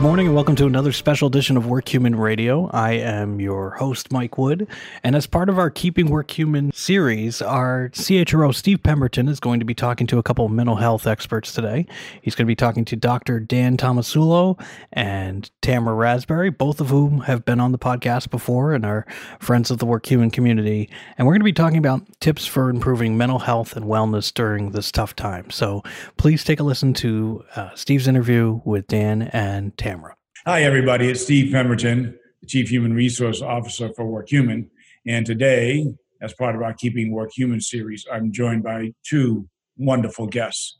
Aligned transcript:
Good 0.00 0.06
morning 0.06 0.26
and 0.28 0.34
welcome 0.34 0.56
to 0.56 0.64
another 0.64 0.92
special 0.92 1.28
edition 1.28 1.58
of 1.58 1.66
Work 1.66 1.92
Human 1.92 2.16
Radio. 2.16 2.70
I 2.72 2.92
am 2.92 3.38
your 3.38 3.72
host, 3.72 4.10
Mike 4.10 4.38
Wood. 4.38 4.66
And 5.04 5.14
as 5.14 5.26
part 5.26 5.50
of 5.50 5.58
our 5.58 5.68
Keeping 5.68 6.08
Work 6.08 6.30
Human 6.30 6.72
series, 6.72 7.42
our 7.42 7.90
CHRO, 7.90 8.54
Steve 8.54 8.82
Pemberton, 8.82 9.28
is 9.28 9.40
going 9.40 9.60
to 9.60 9.66
be 9.66 9.74
talking 9.74 10.06
to 10.06 10.16
a 10.16 10.22
couple 10.22 10.46
of 10.46 10.52
mental 10.52 10.76
health 10.76 11.06
experts 11.06 11.52
today. 11.52 11.84
He's 12.22 12.34
going 12.34 12.46
to 12.46 12.50
be 12.50 12.56
talking 12.56 12.86
to 12.86 12.96
Dr. 12.96 13.40
Dan 13.40 13.76
Tomasulo 13.76 14.58
and 14.90 15.50
Tamara 15.60 15.94
Raspberry, 15.94 16.48
both 16.48 16.80
of 16.80 16.88
whom 16.88 17.20
have 17.20 17.44
been 17.44 17.60
on 17.60 17.72
the 17.72 17.78
podcast 17.78 18.30
before 18.30 18.72
and 18.72 18.86
are 18.86 19.04
friends 19.38 19.70
of 19.70 19.80
the 19.80 19.86
Work 19.86 20.06
Human 20.06 20.30
community. 20.30 20.88
And 21.18 21.26
we're 21.26 21.34
going 21.34 21.40
to 21.40 21.44
be 21.44 21.52
talking 21.52 21.76
about 21.76 22.06
tips 22.20 22.46
for 22.46 22.70
improving 22.70 23.18
mental 23.18 23.40
health 23.40 23.76
and 23.76 23.84
wellness 23.84 24.32
during 24.32 24.70
this 24.70 24.90
tough 24.90 25.14
time. 25.14 25.50
So 25.50 25.82
please 26.16 26.42
take 26.42 26.58
a 26.58 26.62
listen 26.62 26.94
to 26.94 27.44
uh, 27.54 27.74
Steve's 27.74 28.08
interview 28.08 28.62
with 28.64 28.86
Dan 28.86 29.24
and 29.34 29.76
Tamara 29.76 29.89
camera. 29.90 30.14
Hi, 30.46 30.62
everybody. 30.62 31.08
It's 31.08 31.22
Steve 31.22 31.50
Pemberton, 31.50 32.16
the 32.40 32.46
Chief 32.46 32.68
Human 32.68 32.94
Resource 32.94 33.42
Officer 33.42 33.90
for 33.96 34.04
WorkHuman. 34.04 34.68
And 35.04 35.26
today, 35.26 35.84
as 36.22 36.32
part 36.34 36.54
of 36.54 36.62
our 36.62 36.74
Keeping 36.74 37.12
WorkHuman 37.12 37.60
series, 37.60 38.06
I'm 38.12 38.30
joined 38.30 38.62
by 38.62 38.92
two 39.04 39.48
wonderful 39.76 40.28
guests 40.28 40.78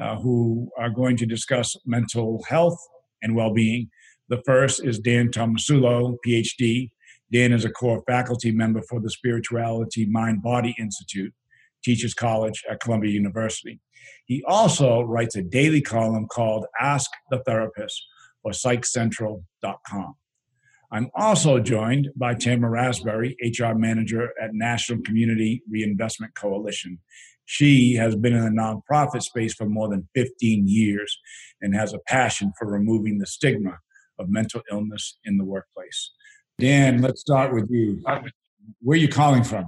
uh, 0.00 0.16
who 0.16 0.68
are 0.76 0.90
going 0.90 1.16
to 1.18 1.26
discuss 1.26 1.76
mental 1.86 2.44
health 2.48 2.76
and 3.22 3.36
well 3.36 3.54
being. 3.54 3.88
The 4.28 4.42
first 4.44 4.84
is 4.84 4.98
Dan 4.98 5.28
Tomasulo, 5.28 6.16
PhD. 6.26 6.90
Dan 7.32 7.52
is 7.52 7.64
a 7.64 7.70
core 7.70 8.02
faculty 8.04 8.50
member 8.50 8.82
for 8.82 8.98
the 9.00 9.10
Spirituality 9.10 10.06
Mind 10.06 10.42
Body 10.42 10.74
Institute, 10.76 11.32
Teachers 11.84 12.14
College 12.14 12.64
at 12.68 12.80
Columbia 12.80 13.12
University. 13.12 13.78
He 14.26 14.42
also 14.44 15.02
writes 15.02 15.36
a 15.36 15.42
daily 15.42 15.82
column 15.82 16.26
called 16.26 16.66
Ask 16.80 17.10
the 17.30 17.38
Therapist, 17.44 18.02
or 18.42 18.52
psychcentral.com. 18.52 20.14
I'm 20.92 21.08
also 21.14 21.60
joined 21.60 22.08
by 22.16 22.34
Tamara 22.34 22.72
Raspberry, 22.72 23.36
HR 23.42 23.74
manager 23.74 24.30
at 24.42 24.54
National 24.54 25.00
Community 25.02 25.62
Reinvestment 25.70 26.34
Coalition. 26.34 26.98
She 27.44 27.94
has 27.94 28.16
been 28.16 28.34
in 28.34 28.44
the 28.44 28.50
nonprofit 28.50 29.22
space 29.22 29.54
for 29.54 29.66
more 29.66 29.88
than 29.88 30.08
15 30.14 30.66
years 30.66 31.18
and 31.60 31.74
has 31.74 31.92
a 31.92 31.98
passion 32.06 32.52
for 32.58 32.68
removing 32.68 33.18
the 33.18 33.26
stigma 33.26 33.78
of 34.18 34.28
mental 34.28 34.62
illness 34.70 35.18
in 35.24 35.38
the 35.38 35.44
workplace. 35.44 36.12
Dan, 36.58 37.00
let's 37.02 37.20
start 37.20 37.54
with 37.54 37.68
you. 37.70 38.02
Where 38.82 38.96
are 38.96 39.00
you 39.00 39.08
calling 39.08 39.44
from? 39.44 39.66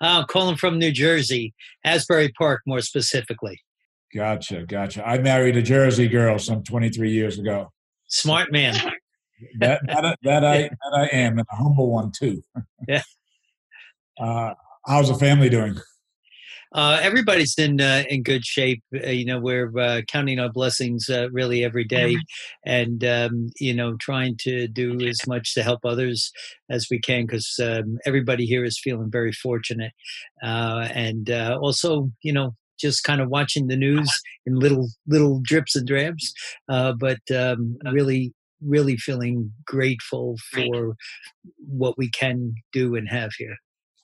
I'm 0.00 0.26
calling 0.26 0.56
from 0.56 0.78
New 0.78 0.92
Jersey, 0.92 1.54
Asbury 1.84 2.30
Park, 2.36 2.62
more 2.66 2.80
specifically. 2.80 3.60
Gotcha, 4.14 4.64
gotcha. 4.66 5.06
I 5.06 5.18
married 5.18 5.56
a 5.56 5.62
Jersey 5.62 6.08
girl 6.08 6.38
some 6.38 6.62
23 6.62 7.10
years 7.10 7.38
ago. 7.38 7.72
Smart 8.08 8.52
man. 8.52 8.74
that, 9.58 9.80
that, 9.86 10.18
that 10.22 10.44
I 10.44 10.62
that 10.68 10.94
I 10.94 11.06
am, 11.06 11.38
and 11.38 11.46
a 11.50 11.56
humble 11.56 11.90
one 11.90 12.12
too. 12.12 12.42
yeah. 12.88 13.02
Uh, 14.18 14.54
how's 14.86 15.08
the 15.08 15.14
family 15.14 15.48
doing? 15.48 15.76
Uh, 16.74 16.98
everybody's 17.02 17.54
in 17.56 17.80
uh, 17.80 18.02
in 18.08 18.22
good 18.24 18.44
shape. 18.44 18.82
Uh, 18.92 19.10
you 19.10 19.24
know, 19.24 19.38
we're 19.38 19.70
uh, 19.78 20.02
counting 20.08 20.40
our 20.40 20.50
blessings 20.50 21.08
uh, 21.08 21.28
really 21.30 21.64
every 21.64 21.84
day, 21.84 22.16
and 22.66 23.04
um, 23.04 23.48
you 23.60 23.72
know, 23.72 23.96
trying 24.00 24.36
to 24.36 24.66
do 24.66 25.00
as 25.06 25.20
much 25.28 25.54
to 25.54 25.62
help 25.62 25.84
others 25.84 26.32
as 26.68 26.88
we 26.90 26.98
can 26.98 27.26
because 27.26 27.60
um, 27.62 27.98
everybody 28.04 28.44
here 28.44 28.64
is 28.64 28.80
feeling 28.82 29.08
very 29.08 29.32
fortunate, 29.32 29.92
uh, 30.42 30.88
and 30.92 31.30
also, 31.30 32.10
you 32.22 32.32
know, 32.32 32.56
just 32.78 33.04
kind 33.04 33.20
of 33.20 33.28
watching 33.28 33.68
the 33.68 33.76
news 33.76 34.10
in 34.46 34.56
little 34.56 34.88
little 35.06 35.40
drips 35.42 35.76
and 35.76 35.86
drabs, 35.86 36.32
uh, 36.68 36.92
but 36.92 37.20
um, 37.34 37.76
really 37.92 38.32
really 38.64 38.96
feeling 38.96 39.52
grateful 39.66 40.36
for 40.52 40.96
what 41.58 41.98
we 41.98 42.08
can 42.10 42.54
do 42.72 42.94
and 42.94 43.08
have 43.08 43.30
here. 43.36 43.56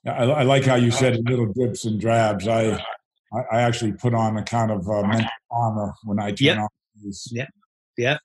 I, 0.07 0.25
I 0.25 0.43
like 0.43 0.65
how 0.65 0.75
you 0.75 0.91
said 0.91 1.19
little 1.29 1.53
drips 1.53 1.85
and 1.85 2.01
drabs. 2.01 2.49
I 2.49 2.83
I 3.33 3.61
actually 3.61 3.93
put 3.93 4.15
on 4.15 4.37
a 4.37 4.43
kind 4.43 4.71
of 4.71 4.89
uh, 4.89 5.03
mental 5.03 5.29
armor 5.51 5.95
when 6.05 6.19
I 6.19 6.33
turn 6.33 6.47
yep. 6.47 6.59
on 6.59 6.69
news. 7.03 7.29
Yeah, 7.31 7.47
yeah. 7.97 8.19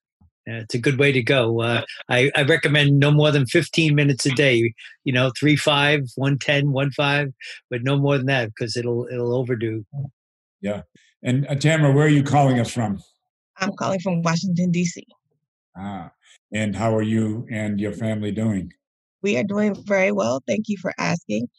Yeah, 0.47 0.59
it's 0.59 0.75
a 0.75 0.79
good 0.79 0.99
way 0.99 1.11
to 1.11 1.23
go. 1.23 1.61
Uh, 1.61 1.81
I, 2.07 2.31
I 2.35 2.43
recommend 2.43 2.99
no 2.99 3.09
more 3.09 3.31
than 3.31 3.47
15 3.47 3.95
minutes 3.95 4.27
a 4.27 4.29
day. 4.29 4.75
You 5.03 5.11
know, 5.11 5.31
three 5.37 5.55
five, 5.55 6.01
one 6.15 6.37
ten, 6.37 6.71
one 6.71 6.91
five, 6.91 7.33
but 7.71 7.81
no 7.81 7.97
more 7.97 8.17
than 8.17 8.27
that 8.27 8.49
because 8.49 8.77
it'll 8.77 9.07
it'll 9.11 9.33
overdo. 9.33 9.83
Yeah. 10.65 10.81
And 11.21 11.45
uh, 11.47 11.53
Tamara, 11.53 11.93
where 11.93 12.07
are 12.07 12.09
you 12.09 12.23
calling 12.23 12.59
us 12.59 12.73
from? 12.73 12.99
I'm 13.59 13.71
calling 13.73 13.99
from 13.99 14.23
Washington, 14.23 14.71
D.C. 14.71 15.05
Ah. 15.77 16.09
And 16.51 16.75
how 16.75 16.95
are 16.95 17.03
you 17.03 17.45
and 17.51 17.79
your 17.79 17.91
family 17.91 18.31
doing? 18.31 18.73
We 19.21 19.37
are 19.37 19.43
doing 19.43 19.75
very 19.85 20.11
well. 20.11 20.41
Thank 20.47 20.67
you 20.67 20.77
for 20.81 20.91
asking. 20.97 21.49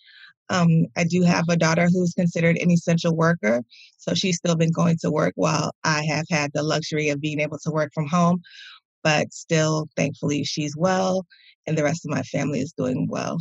Um, 0.49 0.87
I 0.97 1.05
do 1.05 1.23
have 1.23 1.45
a 1.49 1.57
daughter 1.57 1.87
who's 1.87 2.15
considered 2.15 2.57
an 2.57 2.73
essential 2.73 3.15
worker, 3.15 3.63
so 3.97 4.13
she's 4.13 4.39
still 4.39 4.57
been 4.57 4.73
going 4.73 4.97
to 5.03 5.11
work 5.13 5.35
while 5.37 5.71
I 5.85 6.05
have 6.07 6.27
had 6.29 6.51
the 6.53 6.65
luxury 6.65 7.11
of 7.11 7.21
being 7.21 7.39
able 7.39 7.59
to 7.59 7.71
work 7.71 7.93
from 7.95 8.09
home. 8.09 8.43
But 9.05 9.33
still, 9.33 9.87
thankfully, 9.97 10.43
she's 10.43 10.77
well, 10.77 11.25
and 11.65 11.79
the 11.79 11.85
rest 11.85 12.05
of 12.05 12.11
my 12.11 12.23
family 12.23 12.59
is 12.59 12.73
doing 12.77 13.07
well. 13.09 13.39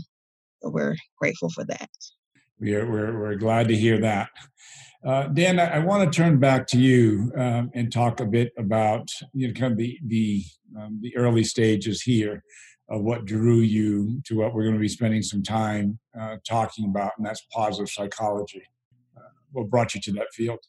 So 0.62 0.70
we're 0.70 0.96
grateful 1.20 1.50
for 1.50 1.64
that. 1.66 1.90
We 2.60 2.76
are, 2.76 2.90
we're, 2.90 3.20
we're 3.20 3.36
glad 3.36 3.68
to 3.70 3.76
hear 3.76 4.00
that. 4.02 4.30
Uh, 5.06 5.28
Dan, 5.28 5.60
I, 5.60 5.76
I, 5.76 5.80
want 5.80 6.12
to 6.12 6.18
turn 6.18 6.40
back 6.40 6.66
to 6.68 6.80
you 6.80 7.32
um, 7.38 7.70
and 7.76 7.94
talk 7.94 8.20
a 8.22 8.26
bit 8.26 8.52
about 8.58 9.08
you 9.34 9.48
know 9.48 9.54
kind 9.54 9.72
of 9.72 9.78
the 9.78 10.00
the 10.08 10.44
um, 10.76 11.00
the 11.02 11.16
early 11.16 11.44
stages 11.44 12.02
here 12.02 12.44
of 12.90 13.04
what 13.04 13.26
drew 13.26 13.60
you 13.60 14.20
to 14.26 14.38
what 14.38 14.54
we're 14.54 14.64
going 14.64 14.74
to 14.74 14.80
be 14.80 14.88
spending 14.88 15.22
some 15.22 15.44
time 15.44 16.00
uh, 16.20 16.38
talking 16.48 16.86
about, 16.86 17.12
and 17.18 17.26
that's 17.26 17.46
positive 17.52 17.90
psychology. 17.90 18.64
Uh, 19.16 19.30
what 19.52 19.70
brought 19.70 19.94
you 19.94 20.02
to 20.02 20.12
that 20.14 20.34
field? 20.34 20.60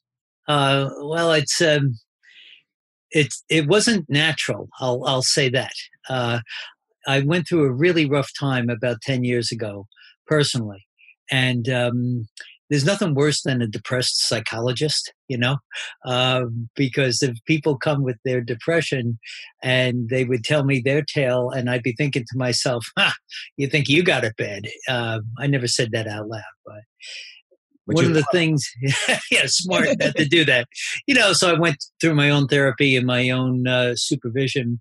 Uh, 0.46 0.90
well, 1.00 1.32
it's 1.32 1.62
um, 1.62 1.94
it 3.10 3.32
it 3.48 3.66
wasn't 3.68 4.04
natural. 4.10 4.68
I'll 4.80 5.02
I'll 5.06 5.22
say 5.22 5.48
that. 5.48 5.72
Uh, 6.10 6.40
I 7.06 7.20
went 7.20 7.48
through 7.48 7.64
a 7.64 7.72
really 7.72 8.04
rough 8.04 8.30
time 8.38 8.68
about 8.68 9.00
ten 9.00 9.24
years 9.24 9.50
ago, 9.50 9.86
personally, 10.26 10.86
and 11.30 11.70
um, 11.70 12.28
there's 12.68 12.84
nothing 12.84 13.14
worse 13.14 13.42
than 13.42 13.62
a 13.62 13.66
depressed 13.66 14.26
psychologist, 14.26 15.12
you 15.28 15.38
know, 15.38 15.58
uh, 16.04 16.42
because 16.74 17.22
if 17.22 17.36
people 17.46 17.76
come 17.76 18.02
with 18.02 18.16
their 18.24 18.40
depression 18.40 19.18
and 19.62 20.08
they 20.08 20.24
would 20.24 20.44
tell 20.44 20.64
me 20.64 20.80
their 20.80 21.02
tale, 21.02 21.50
and 21.50 21.70
I'd 21.70 21.82
be 21.82 21.94
thinking 21.96 22.24
to 22.24 22.38
myself, 22.38 22.86
"Ha, 22.98 23.14
you 23.56 23.68
think 23.68 23.88
you 23.88 24.02
got 24.02 24.24
it 24.24 24.36
bad?" 24.36 24.66
Uh, 24.88 25.20
I 25.38 25.46
never 25.46 25.68
said 25.68 25.90
that 25.92 26.06
out 26.06 26.28
loud, 26.28 26.42
but. 26.64 26.80
Which 27.84 27.94
one 27.94 28.06
of 28.06 28.14
the 28.14 28.22
smart. 28.22 28.32
things, 28.32 28.68
yeah, 29.30 29.44
smart 29.46 29.90
not 30.00 30.16
to 30.16 30.24
do 30.24 30.44
that. 30.46 30.66
You 31.06 31.14
know, 31.14 31.32
so 31.32 31.54
I 31.54 31.56
went 31.56 31.84
through 32.00 32.16
my 32.16 32.30
own 32.30 32.48
therapy 32.48 32.96
and 32.96 33.06
my 33.06 33.30
own 33.30 33.68
uh, 33.68 33.94
supervision 33.94 34.80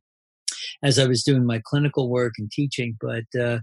as 0.85 0.99
I 0.99 1.07
was 1.07 1.23
doing 1.23 1.45
my 1.45 1.61
clinical 1.65 2.09
work 2.09 2.33
and 2.37 2.49
teaching. 2.51 2.95
But 3.01 3.25
uh, 3.39 3.59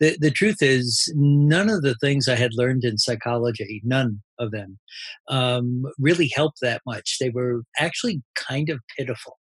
the, 0.00 0.16
the 0.20 0.30
truth 0.30 0.56
is, 0.60 1.10
none 1.14 1.70
of 1.70 1.82
the 1.82 1.94
things 2.00 2.28
I 2.28 2.34
had 2.34 2.50
learned 2.54 2.84
in 2.84 2.98
psychology, 2.98 3.80
none 3.84 4.20
of 4.40 4.50
them, 4.50 4.78
um, 5.28 5.84
really 5.98 6.30
helped 6.34 6.58
that 6.62 6.82
much. 6.84 7.16
They 7.20 7.30
were 7.30 7.62
actually 7.78 8.22
kind 8.34 8.68
of 8.70 8.80
pitiful 8.98 9.38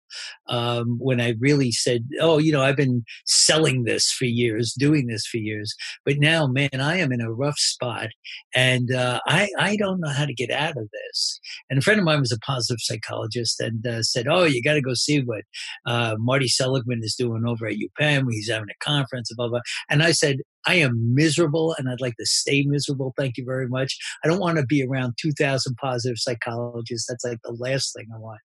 um, 0.48 0.98
when 1.00 1.22
I 1.22 1.36
really 1.40 1.72
said, 1.72 2.08
"Oh, 2.20 2.38
you 2.38 2.52
know, 2.52 2.62
I've 2.62 2.78
been 2.78 3.04
selling 3.26 3.84
this 3.84 4.12
for 4.12 4.26
years, 4.26 4.74
doing 4.74 5.08
this 5.08 5.26
for 5.26 5.38
years, 5.38 5.74
but 6.06 6.18
now, 6.20 6.48
man, 6.48 6.69
I 6.80 6.98
am 6.98 7.12
in 7.12 7.22
a 7.22 7.31
rough 7.31 7.58
spot, 7.58 8.10
and 8.56 8.92
uh, 8.94 9.19
I 9.28 9.50
I 9.58 9.75
don't 9.75 10.00
know 10.00 10.10
how 10.10 10.25
to 10.25 10.34
get 10.34 10.52
out 10.52 10.78
of 10.78 10.90
this." 10.92 11.40
And 11.69 11.80
a 11.80 11.81
friend 11.81 12.00
of 12.00 12.06
mine 12.06 12.19
was 12.19 12.31
a 12.31 12.40
positive 12.40 12.81
psychologist 12.81 13.60
and 13.60 13.86
uh, 13.86 14.04
said, 14.04 14.28
"Oh, 14.28 14.44
you 14.44 14.62
got 14.62 14.74
to 14.74 14.81
go 14.81 14.94
see 14.94 15.22
what 15.22 15.44
uh, 15.86 16.16
Marty 16.19 16.48
Seligman 16.48 17.02
is 17.04 17.16
doing 17.16 17.44
over 17.48 17.68
at 17.68 17.75
UPenn. 17.75 18.25
He's 18.30 18.50
having 18.50 18.69
a 18.69 18.84
conference, 18.86 19.31
blah 19.36 19.50
blah." 19.50 19.62
And 19.90 20.04
I 20.04 20.12
said, 20.12 20.38
I 20.66 20.75
am 20.75 21.16
miserable 21.16 21.75
and 21.78 21.90
I'd 21.90 22.02
like 22.02 22.16
to 22.18 22.25
stay 22.25 22.64
miserable. 22.64 23.14
Thank 23.18 23.38
you 23.38 23.46
very 23.46 23.68
much. 23.68 23.98
I 24.24 24.28
don't 24.28 24.40
want 24.40 24.57
to 24.57 24.66
be 24.66 24.84
around 24.84 25.16
2,000 25.19 25.75
positive 25.75 26.18
psychologists. 26.18 27.07
That's 27.07 27.25
like 27.25 27.40
the 27.44 27.56
last 27.60 27.94
thing 27.96 28.07
I 28.14 28.19
want. 28.19 28.40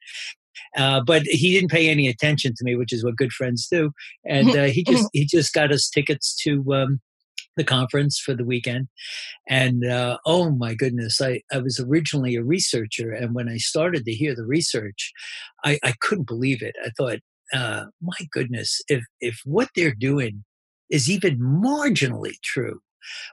Uh, 0.77 1.01
but 1.05 1.23
he 1.23 1.53
didn't 1.53 1.71
pay 1.71 1.89
any 1.89 2.07
attention 2.07 2.53
to 2.55 2.63
me, 2.63 2.75
which 2.75 2.93
is 2.93 3.03
what 3.03 3.15
good 3.15 3.31
friends 3.31 3.67
do. 3.71 3.91
And 4.25 4.49
uh, 4.55 4.65
he 4.65 4.83
just 4.83 5.07
he 5.13 5.25
just 5.25 5.53
got 5.53 5.71
us 5.71 5.89
tickets 5.89 6.35
to 6.43 6.73
um, 6.73 7.01
the 7.55 7.63
conference 7.63 8.19
for 8.19 8.33
the 8.33 8.45
weekend. 8.45 8.87
And 9.47 9.85
uh, 9.85 10.17
oh 10.25 10.51
my 10.51 10.73
goodness, 10.73 11.21
I, 11.21 11.41
I 11.51 11.59
was 11.59 11.79
originally 11.79 12.35
a 12.35 12.43
researcher, 12.43 13.11
and 13.11 13.33
when 13.33 13.49
I 13.49 13.57
started 13.57 14.05
to 14.05 14.13
hear 14.13 14.35
the 14.35 14.45
research, 14.45 15.11
I, 15.63 15.79
I 15.83 15.93
couldn't 16.01 16.27
believe 16.27 16.61
it. 16.61 16.75
I 16.83 16.89
thought, 16.97 17.19
uh, 17.53 17.85
my 18.01 18.27
goodness, 18.31 18.81
if 18.87 19.03
if 19.19 19.39
what 19.45 19.69
they're 19.75 19.95
doing 19.95 20.43
is 20.89 21.09
even 21.09 21.39
marginally 21.39 22.33
true, 22.43 22.79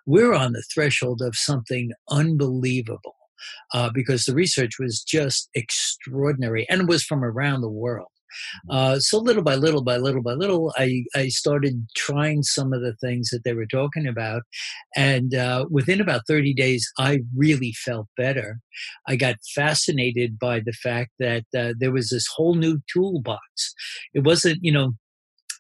we're 0.07 0.35
on 0.35 0.53
the 0.53 0.65
threshold 0.73 1.23
of 1.23 1.37
something 1.37 1.93
unbelievable 2.09 3.15
uh, 3.75 3.91
because 3.93 4.25
the 4.25 4.35
research 4.35 4.79
was 4.79 5.03
just 5.03 5.49
extraordinary 5.55 6.67
and 6.69 6.83
it 6.83 6.89
was 6.89 7.05
from 7.05 7.25
around 7.25 7.61
the 7.61 7.69
world. 7.69 8.09
Uh, 8.69 8.99
so 8.99 9.19
little 9.19 9.43
by 9.43 9.55
little 9.55 9.83
by 9.83 9.97
little 9.97 10.23
by 10.23 10.33
little, 10.33 10.73
I, 10.77 11.05
I 11.15 11.29
started 11.29 11.87
trying 11.97 12.43
some 12.43 12.73
of 12.73 12.81
the 12.81 12.95
things 12.95 13.31
that 13.31 13.45
they 13.45 13.55
were 13.55 13.67
talking 13.67 14.07
about. 14.07 14.43
And 14.97 15.35
uh, 15.35 15.67
within 15.71 16.01
about 16.01 16.23
30 16.29 16.55
days, 16.55 16.91
I 16.99 17.21
really 17.37 17.73
felt 17.73 18.07
better. 18.17 18.61
I 19.07 19.17
got 19.17 19.37
fascinated 19.55 20.39
by 20.39 20.61
the 20.61 20.73
fact 20.73 21.11
that 21.19 21.45
uh, 21.57 21.75
there 21.79 21.93
was 21.93 22.11
this 22.11 22.27
whole 22.35 22.55
new 22.55 22.81
toolbox. 22.93 23.75
It 24.15 24.25
wasn't, 24.25 24.59
you 24.63 24.73
know, 24.73 24.93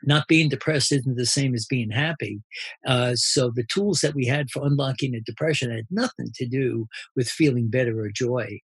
not 0.05 0.29
being 0.29 0.49
depressed 0.49 0.93
isn't 0.93 1.17
the 1.17 1.27
same 1.27 1.55
as 1.55 1.67
being 1.67 1.91
happy. 1.91 2.43
Uh, 2.87 3.13
so 3.15 3.51
the 3.55 3.67
tools 3.73 4.01
that 4.01 4.15
we 4.15 4.27
had 4.27 4.51
for 4.51 4.65
unlocking 4.65 5.15
a 5.15 5.21
depression 5.21 5.71
had 5.71 5.87
nothing 5.91 6.31
to 6.35 6.47
do 6.47 6.87
with 7.17 7.29
feeling 7.29 7.69
better 7.69 8.01
or 8.01 8.11
joy. 8.11 8.61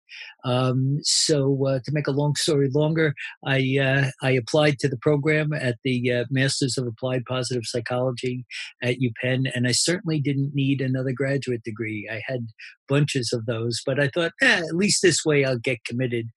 Um, 0.44 0.98
so 1.02 1.66
uh, 1.66 1.78
to 1.84 1.92
make 1.92 2.06
a 2.06 2.12
long 2.12 2.34
story 2.34 2.68
longer, 2.70 3.14
I 3.44 3.78
uh, 3.80 4.10
I 4.22 4.32
applied 4.32 4.78
to 4.80 4.88
the 4.88 4.98
program 4.98 5.52
at 5.52 5.76
the 5.84 6.12
uh, 6.12 6.24
Masters 6.30 6.76
of 6.76 6.86
Applied 6.86 7.24
Positive 7.24 7.62
Psychology 7.64 8.44
at 8.82 8.96
UPenn, 8.98 9.50
and 9.54 9.66
I 9.66 9.72
certainly 9.72 10.20
didn't 10.20 10.54
need 10.54 10.80
another 10.80 11.12
graduate 11.12 11.62
degree. 11.62 12.08
I 12.10 12.22
had 12.26 12.48
bunches 12.88 13.32
of 13.32 13.46
those, 13.46 13.80
but 13.86 14.00
I 14.00 14.08
thought 14.08 14.32
eh, 14.42 14.58
at 14.58 14.76
least 14.76 15.02
this 15.02 15.24
way 15.24 15.44
I'll 15.44 15.58
get 15.58 15.84
committed. 15.84 16.28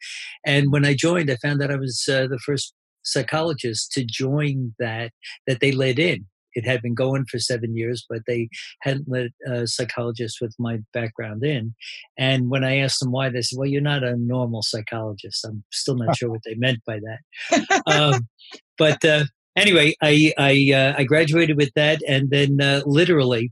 And 0.46 0.72
when 0.72 0.86
I 0.86 0.94
joined, 0.94 1.30
I 1.30 1.36
found 1.36 1.60
that 1.62 1.72
I 1.72 1.76
was 1.76 2.06
uh, 2.10 2.28
the 2.28 2.40
first 2.40 2.74
psychologists 3.06 3.88
to 3.90 4.04
join 4.04 4.74
that 4.80 5.12
that 5.48 5.60
they 5.60 5.72
let 5.72 6.00
in. 6.00 6.25
It 6.56 6.66
had 6.66 6.81
been 6.81 6.96
going 6.96 7.25
for 7.30 7.38
seven 7.38 7.75
years, 7.75 8.06
but 8.10 8.22
they 8.28 8.48
hadn't 8.81 9.10
let 9.10 9.31
a 9.46 9.68
psychologist 9.68 10.38
with 10.40 10.56
my 10.57 10.80
background 10.94 11.44
in. 11.44 11.75
And 12.18 12.50
when 12.50 12.63
I 12.63 12.78
asked 12.78 13.02
them 13.02 13.12
why, 13.12 13.30
they 13.30 13.42
said, 13.42 13.57
"Well, 13.60 13.68
you're 13.68 13.81
not 13.81 14.04
a 14.04 14.16
normal 14.16 14.62
psychologist." 14.62 15.46
I'm 15.46 15.63
still 15.72 15.96
not 15.96 16.18
sure 16.18 16.30
what 16.30 16.42
they 16.46 16.56
meant 16.56 16.80
by 16.88 17.00
that. 17.00 17.81
Um, 17.88 18.28
but 18.78 19.04
uh, 19.04 19.25
anyway, 19.56 19.96
I 20.01 20.34
I, 20.38 20.72
uh, 20.74 20.94
I 20.98 21.04
graduated 21.04 21.58
with 21.58 21.72
that, 21.75 22.01
and 22.08 22.30
then 22.30 22.62
uh, 22.62 22.81
literally 22.86 23.51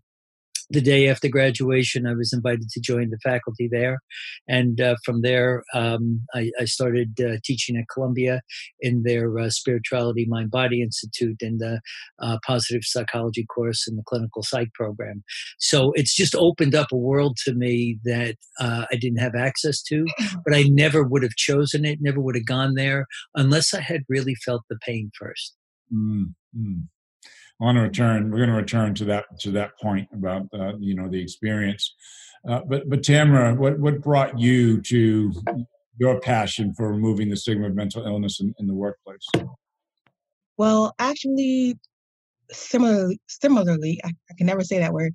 the 0.73 0.81
day 0.81 1.07
after 1.07 1.29
graduation, 1.29 2.07
I 2.07 2.15
was 2.15 2.33
invited 2.33 2.69
to 2.69 2.81
join 2.81 3.11
the 3.11 3.19
faculty 3.19 3.69
there. 3.71 3.99
And 4.47 4.81
uh, 4.81 4.95
from 5.05 5.21
there, 5.21 5.63
um, 5.73 6.21
I, 6.33 6.49
I, 6.59 6.65
started 6.65 7.19
uh, 7.21 7.37
teaching 7.43 7.77
at 7.77 7.85
Columbia 7.93 8.41
in 8.79 9.03
their 9.03 9.37
uh, 9.37 9.49
Spirituality 9.49 10.25
Mind 10.27 10.49
Body 10.49 10.81
Institute 10.81 11.37
and 11.41 11.59
the 11.59 11.79
uh, 12.19 12.39
Positive 12.45 12.81
Psychology 12.83 13.45
course 13.45 13.87
in 13.87 13.95
the 13.95 14.03
Clinical 14.07 14.41
Psych 14.41 14.73
program. 14.73 15.23
So 15.59 15.91
it's 15.93 16.15
just 16.15 16.35
opened 16.35 16.73
up 16.73 16.87
a 16.91 16.97
world 16.97 17.37
to 17.45 17.53
me 17.53 17.99
that 18.03 18.35
uh, 18.59 18.85
I 18.91 18.95
didn't 18.95 19.19
have 19.19 19.35
access 19.35 19.81
to, 19.83 20.05
but 20.45 20.55
I 20.55 20.63
never 20.63 21.03
would 21.03 21.21
have 21.21 21.35
chosen 21.35 21.85
it, 21.85 21.99
never 22.01 22.19
would 22.19 22.35
have 22.35 22.47
gone 22.47 22.73
there 22.73 23.05
unless 23.35 23.73
I 23.73 23.81
had 23.81 24.01
really 24.09 24.35
felt 24.35 24.63
the 24.69 24.77
pain 24.83 25.11
1st 25.21 25.51
mm-hmm. 25.93 26.81
I 27.61 27.65
want 27.65 27.77
to 27.77 27.81
return. 27.81 28.31
We're 28.31 28.37
going 28.37 28.49
to 28.49 28.55
return 28.55 28.93
to 28.95 29.05
that 29.05 29.25
to 29.41 29.51
that 29.51 29.79
point 29.79 30.07
about 30.13 30.47
uh, 30.53 30.73
you 30.79 30.95
know 30.95 31.07
the 31.07 31.21
experience. 31.21 31.95
Uh, 32.47 32.61
but 32.67 32.89
but 32.89 33.03
Tamara, 33.03 33.53
what 33.55 33.79
what 33.79 34.01
brought 34.01 34.37
you 34.37 34.81
to 34.81 35.31
your 35.99 36.19
passion 36.19 36.73
for 36.73 36.91
removing 36.91 37.29
the 37.29 37.37
stigma 37.37 37.67
of 37.67 37.75
mental 37.75 38.05
illness 38.05 38.39
in, 38.41 38.53
in 38.59 38.67
the 38.67 38.73
workplace? 38.73 39.27
Well, 40.57 40.93
actually, 40.99 41.77
similarly, 42.51 43.19
similarly, 43.27 43.99
I, 44.03 44.09
I, 44.09 44.33
can 44.37 44.47
never 44.47 44.63
say 44.63 44.79
that 44.79 44.93
word. 44.93 45.13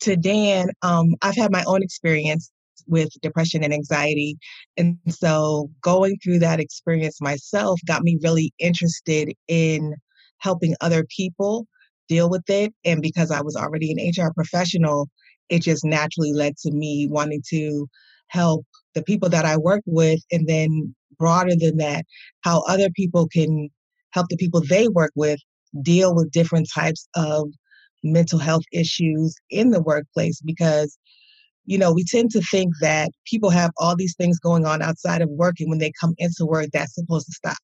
To 0.00 0.16
Dan, 0.16 0.70
um, 0.82 1.14
I've 1.22 1.36
had 1.36 1.52
my 1.52 1.64
own 1.66 1.82
experience 1.82 2.50
with 2.86 3.10
depression 3.20 3.62
and 3.62 3.74
anxiety, 3.74 4.38
and 4.76 4.96
so 5.08 5.70
going 5.82 6.16
through 6.22 6.38
that 6.40 6.60
experience 6.60 7.20
myself 7.20 7.80
got 7.86 8.02
me 8.02 8.18
really 8.22 8.52
interested 8.58 9.32
in 9.48 9.94
helping 10.38 10.74
other 10.80 11.04
people 11.14 11.66
deal 12.10 12.28
with 12.28 12.42
it. 12.48 12.74
And 12.84 13.00
because 13.00 13.30
I 13.30 13.40
was 13.40 13.56
already 13.56 13.92
an 13.92 14.10
HR 14.10 14.32
professional, 14.34 15.08
it 15.48 15.62
just 15.62 15.84
naturally 15.84 16.32
led 16.32 16.56
to 16.58 16.72
me 16.72 17.06
wanting 17.08 17.42
to 17.50 17.86
help 18.28 18.66
the 18.94 19.02
people 19.02 19.28
that 19.30 19.46
I 19.46 19.56
work 19.56 19.82
with. 19.86 20.20
And 20.32 20.46
then 20.48 20.94
broader 21.18 21.54
than 21.56 21.76
that, 21.76 22.04
how 22.42 22.62
other 22.68 22.90
people 22.90 23.28
can 23.28 23.68
help 24.12 24.26
the 24.28 24.36
people 24.36 24.60
they 24.60 24.88
work 24.88 25.12
with 25.14 25.38
deal 25.82 26.14
with 26.14 26.32
different 26.32 26.68
types 26.74 27.06
of 27.14 27.48
mental 28.02 28.40
health 28.40 28.64
issues 28.72 29.36
in 29.50 29.70
the 29.70 29.80
workplace 29.82 30.40
because 30.44 30.98
you 31.66 31.78
know 31.78 31.92
we 31.92 32.02
tend 32.02 32.30
to 32.30 32.40
think 32.50 32.72
that 32.80 33.10
people 33.26 33.50
have 33.50 33.70
all 33.76 33.94
these 33.94 34.16
things 34.16 34.38
going 34.40 34.64
on 34.64 34.80
outside 34.82 35.20
of 35.20 35.28
work 35.28 35.56
and 35.60 35.68
when 35.68 35.78
they 35.78 35.92
come 36.00 36.14
into 36.16 36.46
work 36.46 36.66
that's 36.72 36.94
supposed 36.94 37.26
to 37.26 37.32
stop 37.32 37.58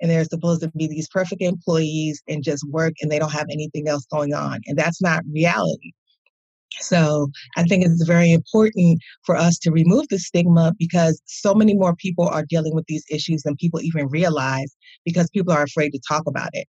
and 0.00 0.10
they're 0.10 0.24
supposed 0.24 0.62
to 0.62 0.70
be 0.76 0.86
these 0.86 1.08
perfect 1.08 1.42
employees 1.42 2.22
and 2.28 2.44
just 2.44 2.66
work 2.68 2.94
and 3.00 3.10
they 3.10 3.18
don't 3.18 3.32
have 3.32 3.46
anything 3.50 3.88
else 3.88 4.06
going 4.06 4.34
on. 4.34 4.60
And 4.66 4.78
that's 4.78 5.00
not 5.00 5.22
reality. 5.32 5.92
So 6.80 7.28
I 7.56 7.62
think 7.62 7.84
it's 7.84 8.04
very 8.04 8.32
important 8.32 9.00
for 9.24 9.36
us 9.36 9.58
to 9.60 9.70
remove 9.70 10.08
the 10.08 10.18
stigma 10.18 10.74
because 10.78 11.20
so 11.24 11.54
many 11.54 11.74
more 11.74 11.96
people 11.96 12.28
are 12.28 12.44
dealing 12.44 12.74
with 12.74 12.84
these 12.86 13.04
issues 13.10 13.42
than 13.42 13.56
people 13.56 13.80
even 13.80 14.08
realize 14.08 14.76
because 15.04 15.30
people 15.30 15.52
are 15.52 15.62
afraid 15.62 15.90
to 15.90 16.00
talk 16.06 16.24
about 16.26 16.50
it. 16.52 16.66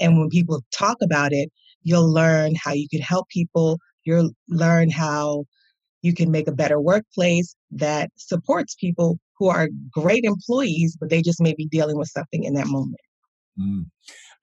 And 0.00 0.18
when 0.18 0.28
people 0.28 0.62
talk 0.72 0.98
about 1.02 1.32
it, 1.32 1.50
you'll 1.82 2.12
learn 2.12 2.54
how 2.54 2.72
you 2.72 2.88
can 2.88 3.00
help 3.00 3.28
people. 3.28 3.78
You'll 4.04 4.30
learn 4.48 4.90
how 4.90 5.44
you 6.02 6.14
can 6.14 6.30
make 6.30 6.48
a 6.48 6.52
better 6.52 6.80
workplace 6.80 7.54
that 7.72 8.10
supports 8.16 8.74
people 8.74 9.18
who 9.40 9.48
are 9.48 9.68
great 9.90 10.22
employees, 10.22 10.96
but 11.00 11.10
they 11.10 11.22
just 11.22 11.40
may 11.40 11.54
be 11.54 11.66
dealing 11.66 11.96
with 11.96 12.08
something 12.08 12.44
in 12.44 12.54
that 12.54 12.68
moment. 12.68 13.00
Mm. 13.58 13.86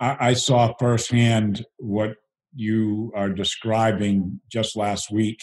I, 0.02 0.30
I 0.30 0.34
saw 0.34 0.74
firsthand 0.78 1.66
what 1.78 2.16
you 2.54 3.12
are 3.16 3.30
describing 3.30 4.42
just 4.52 4.76
last 4.76 5.12
week 5.12 5.40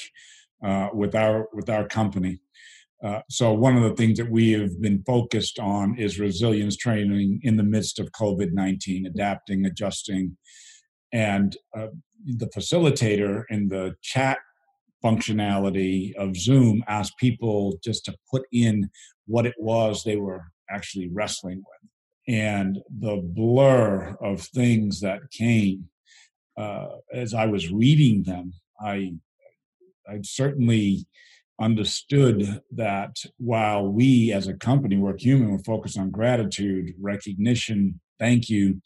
uh, 0.63 0.89
with 0.93 1.15
our 1.15 1.49
with 1.53 1.71
our 1.71 1.87
company. 1.87 2.41
Uh, 3.03 3.21
so 3.31 3.53
one 3.53 3.77
of 3.77 3.83
the 3.83 3.95
things 3.95 4.19
that 4.19 4.31
we 4.31 4.53
have 4.53 4.81
been 4.81 5.03
focused 5.07 5.59
on 5.59 5.97
is 5.99 6.19
resilience 6.19 6.77
training 6.77 7.39
in 7.43 7.57
the 7.57 7.63
midst 7.63 7.99
of 8.01 8.11
COVID 8.13 8.53
nineteen, 8.53 9.07
adapting, 9.07 9.65
adjusting, 9.65 10.37
and 11.13 11.57
uh, 11.77 11.89
the 12.27 12.47
facilitator 12.47 13.45
in 13.51 13.69
the 13.69 13.95
chat 14.03 14.39
functionality 15.05 16.15
of 16.17 16.37
Zoom 16.37 16.83
asked 16.89 17.19
people 17.19 17.79
just 17.85 18.05
to 18.07 18.17
put 18.31 18.43
in 18.53 18.91
what 19.27 19.47
it 19.47 19.55
was 19.59 20.03
they 20.03 20.17
were 20.17 20.45
actually 20.71 21.09
wrestling 21.13 21.59
with. 21.59 21.91
And 22.27 22.79
the 22.89 23.21
blur 23.23 24.17
of 24.23 24.41
things 24.41 25.01
that 25.01 25.21
came 25.31 25.89
uh, 26.57 26.87
as 27.13 27.35
I 27.35 27.47
was 27.47 27.71
reading 27.71 28.23
them, 28.23 28.53
I, 28.81 29.13
I 30.09 30.21
certainly 30.23 31.07
understood 31.61 32.61
that 32.73 33.17
while 33.39 33.87
we 33.87 34.33
as 34.33 34.49
a 34.49 34.55
company, 34.55 34.97
Work 34.97 35.21
Human, 35.21 35.51
were 35.51 35.59
focused 35.59 35.99
on 35.99 36.11
gratitude, 36.11 36.95
recognition, 37.01 38.01
thank 38.19 38.49
you, 38.49 38.81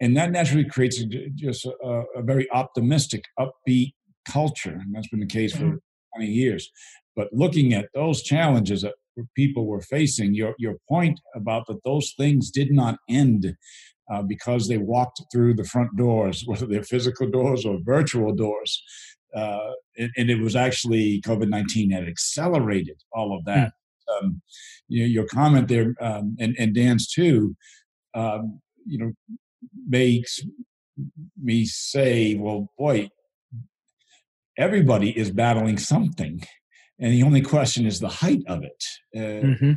and 0.00 0.16
that 0.16 0.32
naturally 0.32 0.64
creates 0.64 1.02
just 1.34 1.66
a, 1.66 2.02
a, 2.16 2.22
very 2.22 2.50
optimistic, 2.50 3.24
upbeat 3.38 3.94
culture, 4.24 4.78
and 4.80 4.94
that's 4.94 5.08
been 5.08 5.20
the 5.20 5.26
case 5.26 5.52
for 5.52 5.64
mm-hmm. 5.64 6.16
20 6.16 6.30
years. 6.30 6.70
But 7.16 7.28
looking 7.32 7.74
at 7.74 7.88
those 7.94 8.22
challenges 8.22 8.82
that 8.82 8.94
people 9.36 9.66
were 9.66 9.80
facing, 9.80 10.34
your 10.34 10.54
your 10.58 10.76
point 10.88 11.20
about 11.34 11.66
that 11.68 11.84
those 11.84 12.12
things 12.16 12.50
did 12.50 12.72
not 12.72 12.98
end 13.08 13.56
uh, 14.12 14.22
because 14.22 14.68
they 14.68 14.78
walked 14.78 15.22
through 15.32 15.54
the 15.54 15.64
front 15.64 15.96
doors, 15.96 16.42
whether 16.46 16.66
they're 16.66 16.82
physical 16.82 17.28
doors 17.28 17.64
or 17.64 17.78
virtual 17.82 18.34
doors. 18.34 18.82
Uh, 19.34 19.72
and, 19.98 20.10
and, 20.16 20.30
it 20.30 20.38
was 20.38 20.54
actually 20.54 21.20
COVID 21.22 21.48
19 21.48 21.90
had 21.90 22.06
accelerated 22.06 23.02
all 23.12 23.36
of 23.36 23.44
that. 23.46 23.72
Mm. 24.08 24.16
Um, 24.16 24.42
you 24.86 25.02
know, 25.02 25.08
your 25.08 25.26
comment 25.26 25.66
there, 25.66 25.92
um, 26.00 26.36
and, 26.38 26.54
and 26.56 26.72
Dan's 26.72 27.08
too, 27.08 27.56
um, 28.14 28.60
you 28.86 28.98
know, 28.98 29.12
makes 29.88 30.40
me 31.42 31.64
say, 31.64 32.36
well, 32.36 32.70
boy, 32.78 33.08
everybody 34.56 35.16
is 35.16 35.30
battling 35.30 35.78
something 35.78 36.42
and 36.98 37.12
the 37.12 37.22
only 37.22 37.42
question 37.42 37.86
is 37.86 38.00
the 38.00 38.08
height 38.08 38.42
of 38.46 38.62
it. 38.62 38.84
Uh, 39.16 39.46
mm-hmm. 39.46 39.72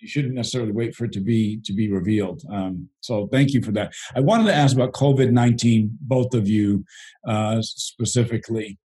you 0.00 0.08
shouldn't 0.08 0.34
necessarily 0.34 0.72
wait 0.72 0.94
for 0.94 1.06
it 1.06 1.12
to 1.12 1.20
be 1.20 1.60
to 1.64 1.72
be 1.72 1.90
revealed. 1.90 2.42
Um, 2.52 2.88
so 3.00 3.28
thank 3.32 3.52
you 3.52 3.62
for 3.62 3.72
that. 3.72 3.92
I 4.14 4.20
wanted 4.20 4.44
to 4.44 4.54
ask 4.54 4.74
about 4.74 4.92
covid-19 4.92 5.90
both 6.00 6.34
of 6.34 6.48
you 6.48 6.84
uh, 7.26 7.62
specifically. 7.62 8.78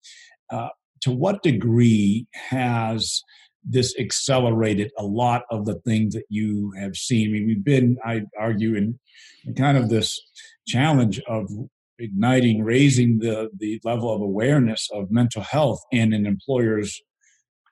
Uh, 0.51 0.69
to 1.03 1.11
what 1.11 1.43
degree 1.43 2.27
has 2.35 3.23
this 3.65 3.95
accelerated 3.99 4.91
a 4.99 5.05
lot 5.05 5.43
of 5.51 5.65
the 5.65 5.77
things 5.87 6.15
that 6.15 6.25
you 6.29 6.73
have 6.79 6.97
seen? 6.97 7.29
I 7.29 7.33
mean 7.33 7.47
we've 7.47 7.65
been 7.65 7.97
i 8.05 8.23
argue 8.39 8.75
in 8.75 8.99
kind 9.57 9.79
of 9.79 9.89
this 9.89 10.21
challenge 10.67 11.21
of 11.27 11.49
igniting, 12.01 12.65
raising 12.65 13.19
the, 13.19 13.51
the 13.57 13.81
level 13.85 14.13
of 14.15 14.21
awareness 14.21 14.89
of 14.93 15.11
mental 15.11 15.43
health 15.43 15.81
and 15.93 16.15
an 16.15 16.27
employer's 16.27 17.01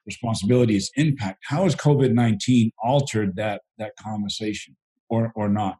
responsibilities 0.05 0.89
impact. 0.95 1.43
How 1.47 1.63
has 1.63 1.75
COVID 1.75 2.13
19 2.13 2.71
altered 2.83 3.35
that, 3.35 3.61
that 3.77 3.93
conversation 3.97 4.75
or, 5.09 5.31
or 5.35 5.49
not? 5.49 5.77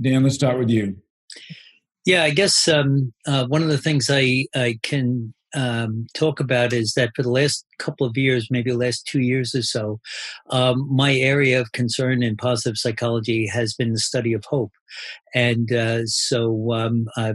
Dan, 0.00 0.22
let's 0.22 0.34
start 0.34 0.58
with 0.58 0.70
you. 0.70 0.96
Yeah, 2.04 2.24
I 2.24 2.30
guess 2.30 2.66
um, 2.66 3.12
uh, 3.26 3.46
one 3.46 3.62
of 3.62 3.68
the 3.68 3.78
things 3.78 4.08
I, 4.10 4.46
I 4.54 4.78
can 4.82 5.32
um, 5.54 6.06
talk 6.14 6.40
about 6.40 6.72
is 6.72 6.94
that 6.94 7.10
for 7.14 7.22
the 7.22 7.30
last 7.30 7.64
couple 7.78 8.06
of 8.06 8.16
years, 8.16 8.48
maybe 8.50 8.70
the 8.70 8.76
last 8.76 9.06
two 9.06 9.20
years 9.20 9.54
or 9.54 9.62
so, 9.62 10.00
um, 10.50 10.86
my 10.90 11.14
area 11.14 11.60
of 11.60 11.72
concern 11.72 12.22
in 12.22 12.36
positive 12.36 12.76
psychology 12.76 13.46
has 13.46 13.74
been 13.74 13.92
the 13.92 13.98
study 13.98 14.32
of 14.32 14.44
hope. 14.44 14.72
And 15.34 15.72
uh, 15.72 16.06
so 16.06 16.72
um, 16.72 17.06
uh, 17.16 17.32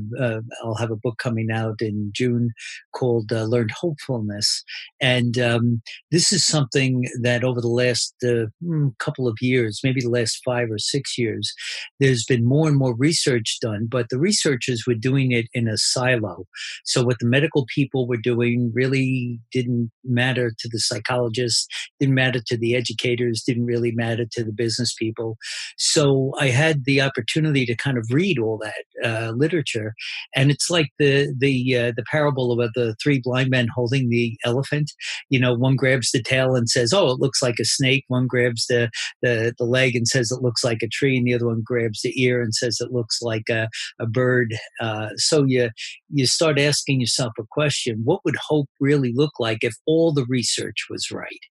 I'll 0.64 0.76
have 0.76 0.92
a 0.92 0.96
book 0.96 1.18
coming 1.18 1.50
out 1.52 1.82
in 1.82 2.12
June 2.14 2.52
called 2.94 3.32
uh, 3.32 3.44
Learned 3.44 3.72
Hopefulness. 3.72 4.64
And 5.02 5.40
um, 5.40 5.82
this 6.12 6.32
is 6.32 6.46
something 6.46 7.08
that 7.22 7.44
over 7.44 7.60
the 7.60 7.68
last 7.68 8.14
uh, 8.24 8.46
hmm, 8.64 8.90
couple 9.00 9.28
of 9.28 9.38
years, 9.42 9.82
maybe 9.84 10.02
the 10.02 10.10
last 10.10 10.42
five 10.46 10.70
or 10.70 10.78
six 10.78 11.18
years, 11.18 11.54
there's 12.00 12.26
been 12.26 12.46
more 12.46 12.68
and 12.68 12.78
more 12.78 12.96
research 12.96 13.58
done, 13.62 13.88
but 13.90 14.10
the 14.10 14.20
researchers 14.20 14.86
were 14.86 14.94
doing 14.94 15.32
it 15.32 15.48
in 15.54 15.68
a 15.68 15.78
silo. 15.78 16.46
So 16.86 17.04
what 17.04 17.18
the 17.20 17.26
medical 17.26 17.66
people 17.74 18.08
were 18.08 18.18
doing 18.18 18.72
really 18.74 19.40
didn't 19.52 19.92
matter 20.04 20.37
to 20.38 20.70
the 20.72 20.80
psychologists, 20.80 21.68
didn't 22.00 22.16
matter 22.16 22.40
to 22.48 22.58
the 22.58 22.76
educators, 22.76 23.44
didn't 23.46 23.66
really 23.66 23.92
matter 23.92 24.26
to 24.32 24.44
the 24.44 24.52
business 24.52 24.94
people. 24.98 25.38
So 25.78 26.34
I 26.40 26.48
had 26.50 26.86
the 26.86 27.02
opportunity 27.02 27.66
to 27.66 27.76
kind 27.76 27.98
of 27.98 28.06
read 28.12 28.40
all 28.40 28.60
that 28.60 29.08
uh, 29.08 29.32
literature, 29.32 29.94
and 30.36 30.52
it's 30.52 30.70
like 30.70 30.90
the 31.00 31.34
the 31.38 31.78
uh, 31.78 31.92
the 31.96 32.04
parable 32.10 32.52
about 32.52 32.72
the 32.76 32.96
three 33.02 33.22
blind 33.24 33.50
men 33.50 33.68
holding 33.74 34.10
the 34.10 34.38
elephant. 34.46 34.92
You 35.30 35.40
know, 35.40 35.54
one 35.54 35.76
grabs 35.76 36.12
the 36.12 36.22
tail 36.22 36.56
and 36.56 36.70
says, 36.70 36.94
"Oh, 36.94 37.12
it 37.12 37.20
looks 37.20 37.42
like 37.42 37.56
a 37.60 37.66
snake." 37.66 38.06
One 38.08 38.28
grabs 38.28 38.66
the 38.68 38.90
the, 39.22 39.54
the 39.58 39.66
leg 39.66 39.96
and 39.96 40.08
says 40.08 40.32
it 40.32 40.42
looks 40.42 40.64
like 40.64 40.80
a 40.82 40.88
tree, 40.88 41.18
and 41.18 41.26
the 41.26 41.34
other 41.34 41.48
one 41.48 41.62
grabs 41.64 42.02
the 42.02 42.14
ear 42.22 42.42
and 42.42 42.54
says 42.54 42.78
it 42.80 42.92
looks 42.92 43.22
like 43.22 43.50
a, 43.50 43.70
a 44.00 44.06
bird. 44.06 44.56
Uh, 44.80 45.10
so 45.16 45.44
you 45.44 45.70
you 46.10 46.26
start 46.26 46.60
asking 46.60 47.00
yourself 47.02 47.34
a 47.40 47.44
question: 47.52 48.02
What 48.04 48.22
would 48.26 48.38
hope 48.38 48.70
really 48.80 49.12
look 49.14 49.34
like 49.40 49.60
if 49.62 49.76
all 49.86 50.14
the 50.18 50.26
research 50.26 50.88
was 50.90 51.12
right? 51.12 51.46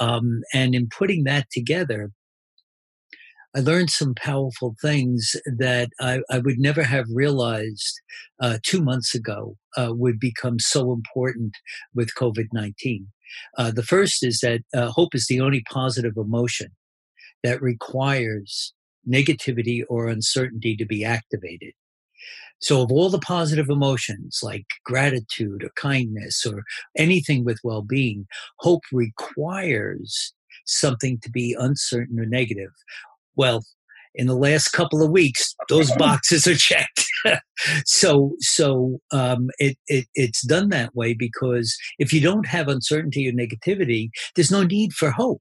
Um, 0.00 0.42
and 0.52 0.74
in 0.74 0.88
putting 0.88 1.24
that 1.24 1.46
together, 1.52 2.10
I 3.56 3.60
learned 3.60 3.90
some 3.90 4.14
powerful 4.14 4.76
things 4.80 5.34
that 5.46 5.90
I, 6.00 6.20
I 6.30 6.38
would 6.38 6.58
never 6.58 6.82
have 6.82 7.06
realized 7.12 8.00
uh, 8.40 8.58
two 8.62 8.82
months 8.82 9.14
ago 9.14 9.56
uh, 9.76 9.92
would 9.94 10.20
become 10.20 10.58
so 10.58 10.92
important 10.92 11.54
with 11.94 12.14
COVID 12.18 12.48
19. 12.52 13.06
Uh, 13.56 13.70
the 13.70 13.82
first 13.82 14.24
is 14.24 14.40
that 14.40 14.60
uh, 14.74 14.90
hope 14.90 15.14
is 15.14 15.26
the 15.26 15.40
only 15.40 15.62
positive 15.70 16.16
emotion 16.16 16.68
that 17.42 17.62
requires 17.62 18.74
negativity 19.08 19.82
or 19.88 20.08
uncertainty 20.08 20.76
to 20.76 20.84
be 20.84 21.04
activated. 21.04 21.72
So, 22.60 22.82
of 22.82 22.90
all 22.90 23.08
the 23.10 23.18
positive 23.18 23.68
emotions 23.68 24.40
like 24.42 24.66
gratitude 24.84 25.62
or 25.62 25.70
kindness 25.76 26.44
or 26.44 26.64
anything 26.96 27.44
with 27.44 27.60
well 27.62 27.82
being, 27.82 28.26
hope 28.58 28.82
requires 28.92 30.34
something 30.66 31.18
to 31.20 31.30
be 31.30 31.56
uncertain 31.58 32.18
or 32.18 32.26
negative. 32.26 32.70
Well, 33.36 33.64
in 34.14 34.26
the 34.26 34.36
last 34.36 34.70
couple 34.70 35.02
of 35.02 35.10
weeks, 35.10 35.54
those 35.68 35.92
boxes 35.96 36.46
are 36.46 36.56
checked. 36.56 37.04
so, 37.84 38.34
so 38.40 39.00
um, 39.12 39.50
it, 39.58 39.76
it 39.86 40.06
it's 40.14 40.42
done 40.42 40.70
that 40.70 40.94
way 40.94 41.14
because 41.14 41.76
if 41.98 42.12
you 42.12 42.20
don't 42.20 42.46
have 42.46 42.68
uncertainty 42.68 43.28
or 43.28 43.32
negativity, 43.32 44.10
there's 44.34 44.50
no 44.50 44.64
need 44.64 44.92
for 44.92 45.10
hope. 45.10 45.40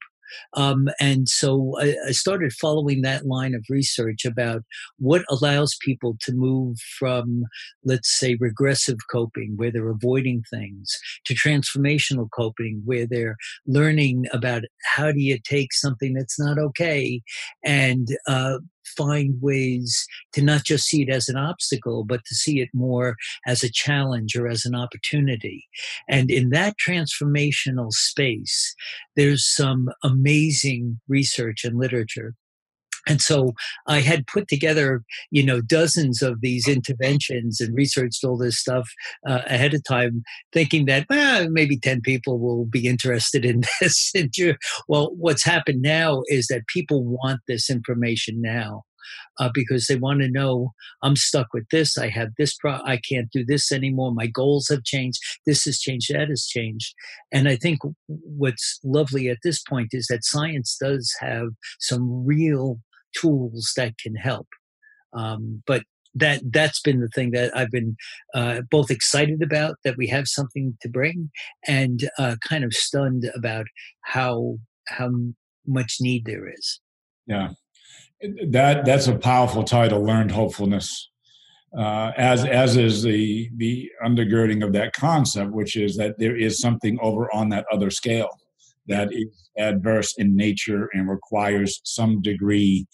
Um, 0.53 0.89
and 0.99 1.27
so 1.27 1.73
I, 1.79 1.95
I, 2.07 2.11
started 2.11 2.53
following 2.53 3.01
that 3.01 3.25
line 3.25 3.53
of 3.53 3.65
research 3.69 4.25
about 4.25 4.63
what 4.97 5.23
allows 5.29 5.77
people 5.81 6.15
to 6.21 6.33
move 6.33 6.77
from, 6.97 7.43
let's 7.83 8.17
say, 8.17 8.37
regressive 8.39 8.97
coping, 9.11 9.53
where 9.55 9.71
they're 9.71 9.89
avoiding 9.89 10.43
things, 10.49 10.97
to 11.25 11.33
transformational 11.33 12.27
coping, 12.35 12.81
where 12.85 13.07
they're 13.07 13.37
learning 13.65 14.25
about 14.31 14.63
how 14.95 15.11
do 15.11 15.19
you 15.19 15.37
take 15.43 15.73
something 15.73 16.13
that's 16.13 16.39
not 16.39 16.57
okay 16.57 17.21
and 17.63 18.09
uh, 18.27 18.57
find 18.95 19.35
ways 19.41 20.05
to 20.33 20.41
not 20.41 20.63
just 20.63 20.85
see 20.85 21.03
it 21.03 21.09
as 21.09 21.27
an 21.27 21.37
obstacle, 21.37 22.03
but 22.03 22.21
to 22.25 22.35
see 22.35 22.61
it 22.61 22.69
more 22.73 23.15
as 23.45 23.63
a 23.63 23.71
challenge 23.71 24.35
or 24.35 24.47
as 24.47 24.65
an 24.65 24.75
opportunity. 24.75 25.65
And 26.07 26.29
in 26.31 26.49
that 26.49 26.75
transformational 26.77 27.91
space, 27.91 28.75
there's 29.15 29.47
some 29.47 29.89
amazing 30.03 30.99
research 31.07 31.63
and 31.63 31.77
literature 31.77 32.35
and 33.07 33.21
so 33.21 33.53
I 33.87 34.01
had 34.01 34.27
put 34.27 34.47
together, 34.47 35.03
you 35.31 35.43
know, 35.43 35.61
dozens 35.61 36.21
of 36.21 36.41
these 36.41 36.67
interventions 36.67 37.59
and 37.61 37.75
researched 37.75 38.23
all 38.23 38.37
this 38.37 38.59
stuff 38.59 38.89
uh, 39.27 39.41
ahead 39.45 39.73
of 39.73 39.83
time, 39.83 40.23
thinking 40.53 40.85
that 40.85 41.05
well, 41.09 41.49
maybe 41.49 41.77
10 41.77 42.01
people 42.01 42.39
will 42.39 42.65
be 42.65 42.87
interested 42.87 43.45
in 43.45 43.63
this. 43.81 44.11
well, 44.87 45.11
what's 45.15 45.43
happened 45.43 45.81
now 45.81 46.21
is 46.27 46.47
that 46.47 46.67
people 46.67 47.03
want 47.03 47.41
this 47.47 47.69
information 47.69 48.41
now. 48.41 48.83
Uh, 49.39 49.49
because 49.53 49.85
they 49.85 49.95
want 49.95 50.19
to 50.19 50.29
know 50.29 50.73
I'm 51.03 51.15
stuck 51.15 51.47
with 51.53 51.65
this. 51.71 51.97
I 51.97 52.09
have 52.09 52.29
this. 52.37 52.55
Pro- 52.57 52.81
I 52.83 52.97
can't 52.97 53.29
do 53.31 53.45
this 53.45 53.71
anymore. 53.71 54.11
My 54.11 54.27
goals 54.27 54.67
have 54.69 54.83
changed. 54.83 55.19
This 55.45 55.63
has 55.63 55.79
changed. 55.79 56.13
That 56.13 56.27
has 56.27 56.45
changed. 56.45 56.93
And 57.31 57.47
I 57.47 57.55
think 57.55 57.79
what's 58.07 58.79
lovely 58.83 59.29
at 59.29 59.37
this 59.43 59.61
point 59.61 59.89
is 59.91 60.07
that 60.07 60.25
science 60.25 60.75
does 60.81 61.15
have 61.21 61.49
some 61.79 62.25
real 62.25 62.79
tools 63.19 63.73
that 63.77 63.97
can 63.97 64.15
help. 64.15 64.47
Um, 65.13 65.63
but 65.65 65.83
that 66.15 66.41
that's 66.51 66.81
been 66.81 66.99
the 66.99 67.09
thing 67.09 67.31
that 67.31 67.55
I've 67.55 67.71
been 67.71 67.95
uh, 68.33 68.61
both 68.69 68.89
excited 68.89 69.41
about 69.41 69.75
that 69.83 69.97
we 69.97 70.07
have 70.07 70.27
something 70.27 70.77
to 70.81 70.89
bring, 70.89 71.29
and 71.67 72.09
uh, 72.17 72.35
kind 72.47 72.63
of 72.63 72.73
stunned 72.73 73.29
about 73.35 73.65
how 74.01 74.57
how 74.87 75.09
much 75.65 75.97
need 75.99 76.25
there 76.25 76.47
is. 76.49 76.79
Yeah, 77.27 77.49
that 78.49 78.85
that's 78.85 79.07
a 79.07 79.15
powerful 79.15 79.63
title. 79.63 80.03
Learned 80.03 80.31
hopefulness, 80.31 81.09
uh, 81.77 82.11
as 82.17 82.45
as 82.45 82.77
is 82.77 83.03
the 83.03 83.49
the 83.55 83.91
undergirding 84.03 84.65
of 84.65 84.73
that 84.73 84.93
concept, 84.93 85.51
which 85.51 85.75
is 85.75 85.97
that 85.97 86.17
there 86.17 86.35
is 86.35 86.59
something 86.59 86.97
over 87.01 87.33
on 87.33 87.49
that 87.49 87.65
other 87.71 87.91
scale 87.91 88.39
that 88.87 89.09
is 89.11 89.49
adverse 89.57 90.13
in 90.17 90.35
nature 90.35 90.89
and 90.93 91.09
requires 91.09 91.81
some 91.83 92.21
degree 92.21 92.87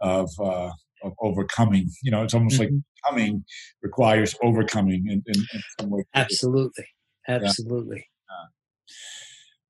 of, 0.00 0.30
uh, 0.40 0.70
of 1.02 1.12
overcoming. 1.20 1.90
You 2.02 2.10
know, 2.10 2.22
it's 2.22 2.34
almost 2.34 2.60
mm-hmm. 2.60 2.74
like 2.74 2.82
coming 3.06 3.44
requires 3.82 4.34
overcoming 4.42 5.06
in, 5.06 5.22
in, 5.26 5.40
in, 5.52 5.62
some 5.80 5.90
way. 5.90 6.04
Absolutely. 6.14 6.86
Absolutely. 7.28 7.96
Yeah. 7.96 8.06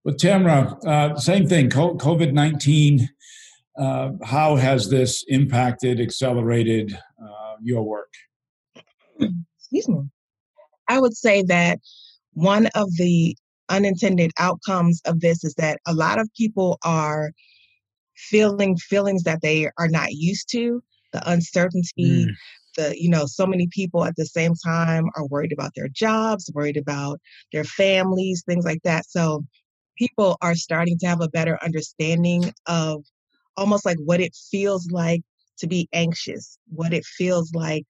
But 0.04 0.18
Tamra, 0.18 0.84
uh, 0.86 1.16
same 1.16 1.48
thing. 1.48 1.68
COVID 1.68 2.32
nineteen. 2.32 3.08
Uh, 3.78 4.12
how 4.24 4.56
has 4.56 4.88
this 4.88 5.24
impacted, 5.28 6.00
accelerated 6.00 6.98
uh, 7.22 7.56
your 7.60 7.82
work? 7.82 8.12
Excuse 9.58 9.88
me. 9.88 10.00
I 10.88 11.00
would 11.00 11.14
say 11.14 11.42
that 11.42 11.80
one 12.32 12.68
of 12.74 12.88
the 12.96 13.36
unintended 13.68 14.30
outcomes 14.38 15.00
of 15.06 15.20
this 15.20 15.44
is 15.44 15.54
that 15.54 15.80
a 15.86 15.94
lot 15.94 16.20
of 16.20 16.28
people 16.36 16.78
are 16.84 17.32
feeling 18.16 18.76
feelings 18.76 19.22
that 19.24 19.40
they 19.42 19.68
are 19.78 19.88
not 19.88 20.12
used 20.12 20.50
to 20.50 20.82
the 21.12 21.30
uncertainty 21.30 22.26
mm. 22.26 22.30
the 22.76 22.94
you 22.98 23.10
know 23.10 23.26
so 23.26 23.46
many 23.46 23.68
people 23.70 24.04
at 24.04 24.16
the 24.16 24.24
same 24.24 24.54
time 24.64 25.04
are 25.16 25.26
worried 25.26 25.52
about 25.52 25.72
their 25.76 25.88
jobs 25.88 26.50
worried 26.54 26.76
about 26.76 27.20
their 27.52 27.64
families 27.64 28.42
things 28.46 28.64
like 28.64 28.82
that 28.84 29.04
so 29.08 29.44
people 29.98 30.36
are 30.40 30.54
starting 30.54 30.98
to 30.98 31.06
have 31.06 31.20
a 31.20 31.28
better 31.28 31.58
understanding 31.62 32.52
of 32.66 33.04
almost 33.56 33.84
like 33.84 33.98
what 34.04 34.20
it 34.20 34.34
feels 34.50 34.90
like 34.90 35.22
to 35.58 35.66
be 35.66 35.88
anxious 35.92 36.58
what 36.68 36.92
it 36.92 37.04
feels 37.04 37.52
like 37.54 37.84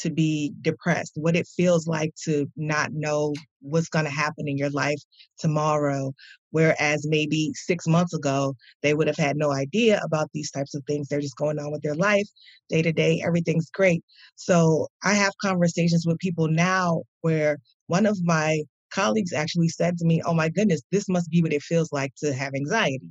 to 0.00 0.10
be 0.10 0.52
depressed, 0.62 1.12
what 1.16 1.36
it 1.36 1.46
feels 1.46 1.86
like 1.86 2.14
to 2.24 2.46
not 2.56 2.92
know 2.92 3.34
what's 3.60 3.88
going 3.88 4.04
to 4.04 4.10
happen 4.10 4.48
in 4.48 4.56
your 4.56 4.70
life 4.70 5.00
tomorrow. 5.38 6.12
Whereas 6.50 7.06
maybe 7.08 7.52
six 7.54 7.86
months 7.86 8.14
ago, 8.14 8.54
they 8.82 8.94
would 8.94 9.06
have 9.06 9.16
had 9.16 9.36
no 9.36 9.52
idea 9.52 10.00
about 10.04 10.30
these 10.34 10.50
types 10.50 10.74
of 10.74 10.82
things. 10.86 11.08
They're 11.08 11.20
just 11.20 11.36
going 11.36 11.58
on 11.58 11.70
with 11.70 11.82
their 11.82 11.94
life 11.94 12.26
day 12.68 12.82
to 12.82 12.92
day. 12.92 13.22
Everything's 13.24 13.70
great. 13.70 14.02
So 14.36 14.88
I 15.04 15.14
have 15.14 15.32
conversations 15.42 16.04
with 16.06 16.18
people 16.18 16.48
now 16.48 17.02
where 17.20 17.58
one 17.86 18.06
of 18.06 18.18
my 18.24 18.62
colleagues 18.90 19.32
actually 19.32 19.68
said 19.68 19.98
to 19.98 20.04
me, 20.04 20.22
Oh 20.24 20.34
my 20.34 20.48
goodness, 20.48 20.82
this 20.90 21.08
must 21.08 21.30
be 21.30 21.42
what 21.42 21.52
it 21.52 21.62
feels 21.62 21.92
like 21.92 22.12
to 22.18 22.32
have 22.34 22.54
anxiety 22.54 23.10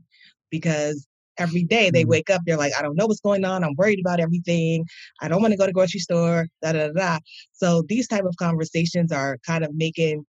because 0.50 1.08
every 1.40 1.64
day 1.64 1.90
they 1.90 2.02
mm-hmm. 2.02 2.12
wake 2.12 2.30
up, 2.30 2.42
they're 2.46 2.58
like, 2.58 2.74
I 2.78 2.82
don't 2.82 2.96
know 2.96 3.08
what's 3.08 3.22
going 3.22 3.46
on. 3.46 3.64
I'm 3.64 3.76
worried 3.78 4.00
about 4.00 4.20
everything. 4.20 4.86
I 5.22 5.28
don't 5.28 5.42
want 5.42 5.54
to 5.54 5.58
go 5.58 5.66
to 5.66 5.72
grocery 5.72 6.00
store, 6.00 6.48
da 6.62 6.74
da 6.74 6.90
da. 6.90 7.20
So 7.54 7.84
these 7.88 8.08
type 8.08 8.26
of 8.26 8.36
conversations 8.38 9.12
are 9.12 9.38
kind 9.46 9.64
of 9.64 9.74
making 9.74 10.26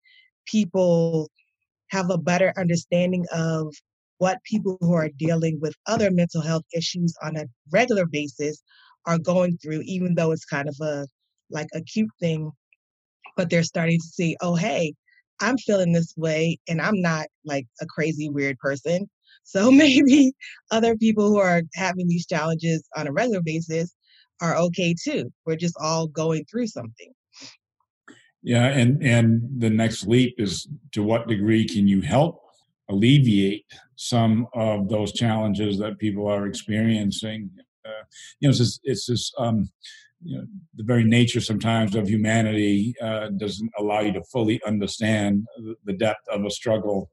people 0.47 1.31
have 1.89 2.11
a 2.11 2.19
better 2.19 2.53
understanding 2.57 3.27
of 3.33 3.75
what 4.19 4.39
people 4.45 4.77
who 4.81 4.93
are 4.93 5.09
dealing 5.19 5.59
with 5.61 5.75
other 5.87 6.11
mental 6.11 6.43
health 6.43 6.65
issues 6.75 7.15
on 7.23 7.37
a 7.37 7.47
regular 7.73 8.07
basis 8.07 8.63
are 9.07 9.19
going 9.19 9.57
through, 9.59 9.83
even 9.87 10.15
though 10.15 10.31
it's 10.31 10.45
kind 10.45 10.69
of 10.69 10.77
a 10.83 11.07
like 11.51 11.69
acute 11.75 12.11
thing, 12.21 12.51
but 13.37 13.51
they're 13.51 13.63
starting 13.63 13.99
to 13.99 14.07
see, 14.07 14.37
oh, 14.41 14.55
hey, 14.55 14.93
I'm 15.41 15.57
feeling 15.57 15.93
this 15.93 16.13
way 16.17 16.59
and 16.69 16.81
I'm 16.81 17.01
not 17.01 17.27
like 17.45 17.67
a 17.81 17.87
crazy, 17.87 18.29
weird 18.29 18.59
person. 18.59 19.09
So 19.51 19.71
maybe 19.85 20.33
other 20.71 20.97
people 20.97 21.29
who 21.29 21.39
are 21.39 21.63
having 21.75 22.07
these 22.07 22.27
challenges 22.27 22.89
on 22.97 23.09
a 23.09 23.13
regular 23.13 23.43
basis 23.43 23.95
are 24.41 24.57
okay 24.57 24.95
too. 24.95 25.33
We're 25.45 25.57
just 25.57 25.77
all 25.81 26.07
going 26.07 26.45
through 26.45 26.69
something. 26.69 27.13
Yeah, 28.43 28.67
and 28.67 29.03
and 29.03 29.43
the 29.59 29.69
next 29.69 30.07
leap 30.07 30.37
is 30.39 30.67
to 30.93 31.03
what 31.03 31.29
degree 31.29 31.67
can 31.67 31.87
you 31.87 32.01
help 32.01 32.41
alleviate 32.89 33.67
some 33.97 34.47
of 34.55 34.89
those 34.89 35.13
challenges 35.13 35.79
that 35.79 35.99
people 35.99 36.27
are 36.27 36.47
experiencing? 36.47 37.51
Uh, 37.85 38.05
you 38.41 38.49
know, 38.49 38.51
it's 38.51 38.59
just, 38.59 38.81
it's 38.85 39.07
just 39.07 39.35
um, 39.37 39.69
you 40.23 40.39
know, 40.39 40.47
the 40.77 40.85
very 40.85 41.05
nature 41.05 41.41
sometimes 41.41 41.95
of 41.95 42.09
humanity 42.09 42.95
uh, 43.03 43.29
doesn't 43.37 43.71
allow 43.79 44.01
you 44.01 44.13
to 44.13 44.23
fully 44.25 44.61
understand 44.67 45.47
the 45.85 45.93
depth 45.93 46.27
of 46.29 46.45
a 46.45 46.51
struggle 46.51 47.11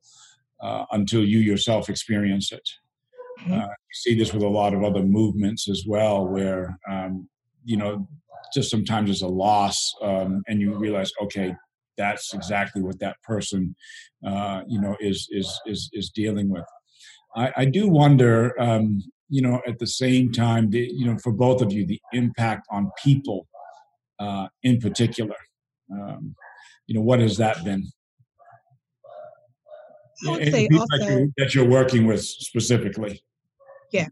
uh, 0.62 0.86
until 0.92 1.24
you 1.24 1.40
yourself 1.40 1.90
experience 1.90 2.52
it. 2.52 2.68
Mm-hmm. 3.42 3.54
Uh, 3.54 3.66
you 3.68 3.94
see 3.94 4.18
this 4.18 4.34
with 4.34 4.44
a 4.44 4.48
lot 4.48 4.74
of 4.74 4.84
other 4.84 5.04
movements 5.04 5.70
as 5.70 5.84
well, 5.88 6.28
where 6.28 6.78
um, 6.90 7.30
you 7.66 7.78
know, 7.78 8.08
just 8.54 8.72
sometimes 8.72 9.08
there's 9.08 9.22
a 9.22 9.28
loss, 9.28 9.78
um, 10.02 10.42
and 10.48 10.62
you 10.62 10.78
realize, 10.78 11.12
okay, 11.22 11.54
that's 11.98 12.34
exactly 12.34 12.82
what 12.82 13.00
that 13.00 13.22
person, 13.24 13.76
uh, 14.26 14.62
you 14.68 14.80
know, 14.80 14.96
is 15.00 15.28
is 15.32 15.60
is 15.66 15.90
is 15.94 16.10
dealing 16.10 16.50
with. 16.50 16.66
I, 17.36 17.52
I 17.58 17.66
do 17.66 17.88
wonder, 17.90 18.60
um, 18.60 19.02
you 19.30 19.42
know, 19.42 19.62
at 19.68 19.80
the 19.80 19.88
same 19.88 20.32
time, 20.32 20.70
the, 20.70 20.90
you 20.92 21.06
know, 21.06 21.18
for 21.18 21.32
both 21.32 21.62
of 21.62 21.72
you, 21.72 21.86
the 21.86 22.02
impact 22.14 22.66
on 22.72 22.92
people 23.04 23.48
uh, 24.20 24.48
in 24.64 24.80
particular. 24.80 25.36
Um, 25.92 26.36
you 26.88 26.96
know, 26.96 27.02
what 27.02 27.20
has 27.20 27.38
that 27.38 27.64
been? 27.66 27.88
I 30.26 30.32
would 30.32 30.52
say 30.52 30.68
also, 30.74 30.86
that, 30.90 31.10
you're, 31.10 31.28
that 31.38 31.56
you're 31.56 31.70
working 31.70 32.08
with 32.08 32.24
specifically. 32.24 33.22
Yeah, 33.92 34.08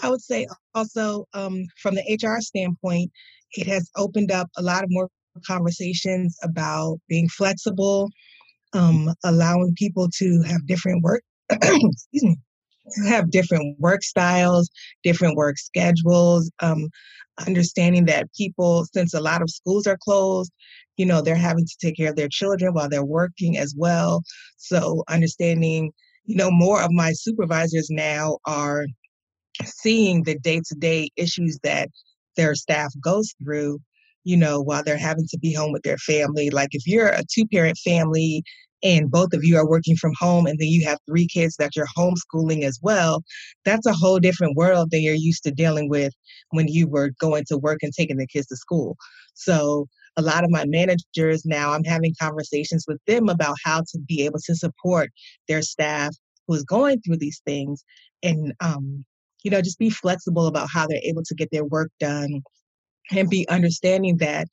I 0.00 0.10
would 0.10 0.22
say 0.22 0.46
also 0.74 1.26
um, 1.34 1.64
from 1.80 1.94
the 1.94 2.18
HR 2.22 2.40
standpoint, 2.40 3.10
it 3.52 3.66
has 3.66 3.90
opened 3.96 4.32
up 4.32 4.48
a 4.56 4.62
lot 4.62 4.84
of 4.84 4.90
more 4.90 5.08
conversations 5.46 6.38
about 6.42 6.98
being 7.08 7.28
flexible, 7.28 8.10
um, 8.72 9.12
allowing 9.24 9.74
people 9.76 10.08
to 10.16 10.42
have 10.42 10.66
different 10.66 11.02
work. 11.02 11.22
excuse 11.50 12.22
me, 12.22 12.38
have 13.06 13.30
different 13.30 13.78
work 13.78 14.02
styles, 14.02 14.68
different 15.02 15.36
work 15.36 15.58
schedules, 15.58 16.50
um, 16.60 16.88
understanding 17.46 18.04
that 18.06 18.32
people, 18.36 18.86
since 18.92 19.14
a 19.14 19.20
lot 19.20 19.42
of 19.42 19.50
schools 19.50 19.86
are 19.86 19.98
closed, 20.02 20.52
you 20.96 21.06
know, 21.06 21.20
they're 21.20 21.34
having 21.34 21.66
to 21.66 21.76
take 21.80 21.96
care 21.96 22.10
of 22.10 22.16
their 22.16 22.28
children 22.28 22.74
while 22.74 22.88
they're 22.88 23.04
working 23.04 23.58
as 23.58 23.74
well. 23.76 24.22
So, 24.58 25.02
understanding, 25.08 25.92
you 26.24 26.36
know, 26.36 26.50
more 26.50 26.82
of 26.82 26.90
my 26.92 27.12
supervisors 27.12 27.88
now 27.90 28.38
are 28.46 28.86
seeing 29.64 30.22
the 30.22 30.38
day 30.38 30.60
to 30.68 30.74
day 30.76 31.08
issues 31.16 31.58
that 31.62 31.88
their 32.36 32.54
staff 32.54 32.92
goes 33.02 33.34
through 33.42 33.80
you 34.24 34.36
know, 34.36 34.60
while 34.60 34.82
they're 34.82 34.98
having 34.98 35.26
to 35.28 35.38
be 35.38 35.52
home 35.52 35.70
with 35.70 35.82
their 35.82 35.98
family. 35.98 36.50
Like 36.50 36.70
if 36.72 36.86
you're 36.86 37.08
a 37.08 37.22
two 37.32 37.46
parent 37.46 37.78
family 37.78 38.42
and 38.84 39.10
both 39.10 39.32
of 39.32 39.42
you 39.42 39.56
are 39.56 39.68
working 39.68 39.96
from 39.96 40.12
home 40.18 40.46
and 40.46 40.58
then 40.58 40.68
you 40.68 40.84
have 40.86 40.98
three 41.08 41.26
kids 41.26 41.56
that 41.56 41.74
you're 41.74 41.88
homeschooling 41.96 42.62
as 42.62 42.78
well, 42.82 43.24
that's 43.64 43.86
a 43.86 43.94
whole 43.94 44.20
different 44.20 44.56
world 44.56 44.90
than 44.90 45.02
you're 45.02 45.14
used 45.14 45.42
to 45.44 45.50
dealing 45.50 45.88
with 45.88 46.12
when 46.50 46.68
you 46.68 46.86
were 46.86 47.10
going 47.18 47.44
to 47.48 47.58
work 47.58 47.78
and 47.82 47.92
taking 47.92 48.18
the 48.18 48.26
kids 48.26 48.46
to 48.48 48.56
school. 48.56 48.96
So 49.32 49.88
a 50.16 50.22
lot 50.22 50.44
of 50.44 50.50
my 50.50 50.64
managers 50.66 51.44
now, 51.44 51.72
I'm 51.72 51.84
having 51.84 52.14
conversations 52.20 52.84
with 52.86 52.98
them 53.06 53.28
about 53.28 53.56
how 53.64 53.80
to 53.80 53.98
be 54.06 54.24
able 54.24 54.38
to 54.44 54.54
support 54.54 55.10
their 55.48 55.62
staff 55.62 56.14
who 56.46 56.54
is 56.54 56.62
going 56.62 57.00
through 57.00 57.16
these 57.16 57.40
things 57.46 57.82
and 58.22 58.52
um, 58.60 59.04
you 59.42 59.50
know, 59.50 59.60
just 59.60 59.78
be 59.78 59.90
flexible 59.90 60.46
about 60.46 60.68
how 60.72 60.86
they're 60.86 61.00
able 61.02 61.22
to 61.22 61.34
get 61.34 61.50
their 61.52 61.64
work 61.64 61.90
done 62.00 62.42
and 63.10 63.28
be 63.28 63.48
understanding 63.48 64.16
that 64.18 64.48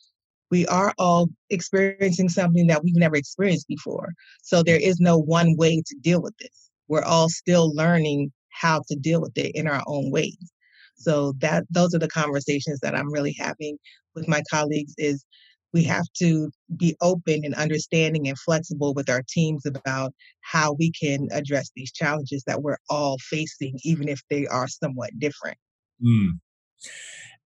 we 0.51 0.67
are 0.67 0.93
all 0.99 1.29
experiencing 1.49 2.29
something 2.29 2.67
that 2.67 2.83
we've 2.83 2.95
never 2.95 3.15
experienced 3.15 3.67
before. 3.67 4.09
So 4.43 4.61
there 4.61 4.79
is 4.79 4.99
no 4.99 5.17
one 5.17 5.55
way 5.57 5.81
to 5.85 5.95
deal 6.01 6.21
with 6.21 6.37
this. 6.37 6.69
We're 6.87 7.03
all 7.03 7.29
still 7.29 7.73
learning 7.73 8.31
how 8.49 8.81
to 8.89 8.95
deal 8.95 9.21
with 9.21 9.37
it 9.37 9.55
in 9.55 9.67
our 9.67 9.81
own 9.87 10.11
ways. 10.11 10.51
So 10.97 11.33
that 11.39 11.63
those 11.71 11.95
are 11.95 11.99
the 11.99 12.09
conversations 12.09 12.79
that 12.81 12.95
I'm 12.95 13.11
really 13.11 13.35
having 13.39 13.77
with 14.13 14.27
my 14.27 14.43
colleagues 14.51 14.93
is 14.97 15.25
we 15.73 15.83
have 15.83 16.05
to 16.17 16.51
be 16.75 16.95
open 17.01 17.45
and 17.45 17.55
understanding 17.55 18.27
and 18.27 18.37
flexible 18.37 18.93
with 18.93 19.09
our 19.09 19.23
teams 19.29 19.65
about 19.65 20.13
how 20.41 20.73
we 20.73 20.91
can 20.91 21.29
address 21.31 21.71
these 21.75 21.93
challenges 21.93 22.43
that 22.45 22.61
we're 22.61 22.77
all 22.89 23.17
facing, 23.21 23.79
even 23.83 24.09
if 24.09 24.19
they 24.29 24.45
are 24.47 24.67
somewhat 24.67 25.17
different. 25.17 25.57
Mm. 26.05 26.31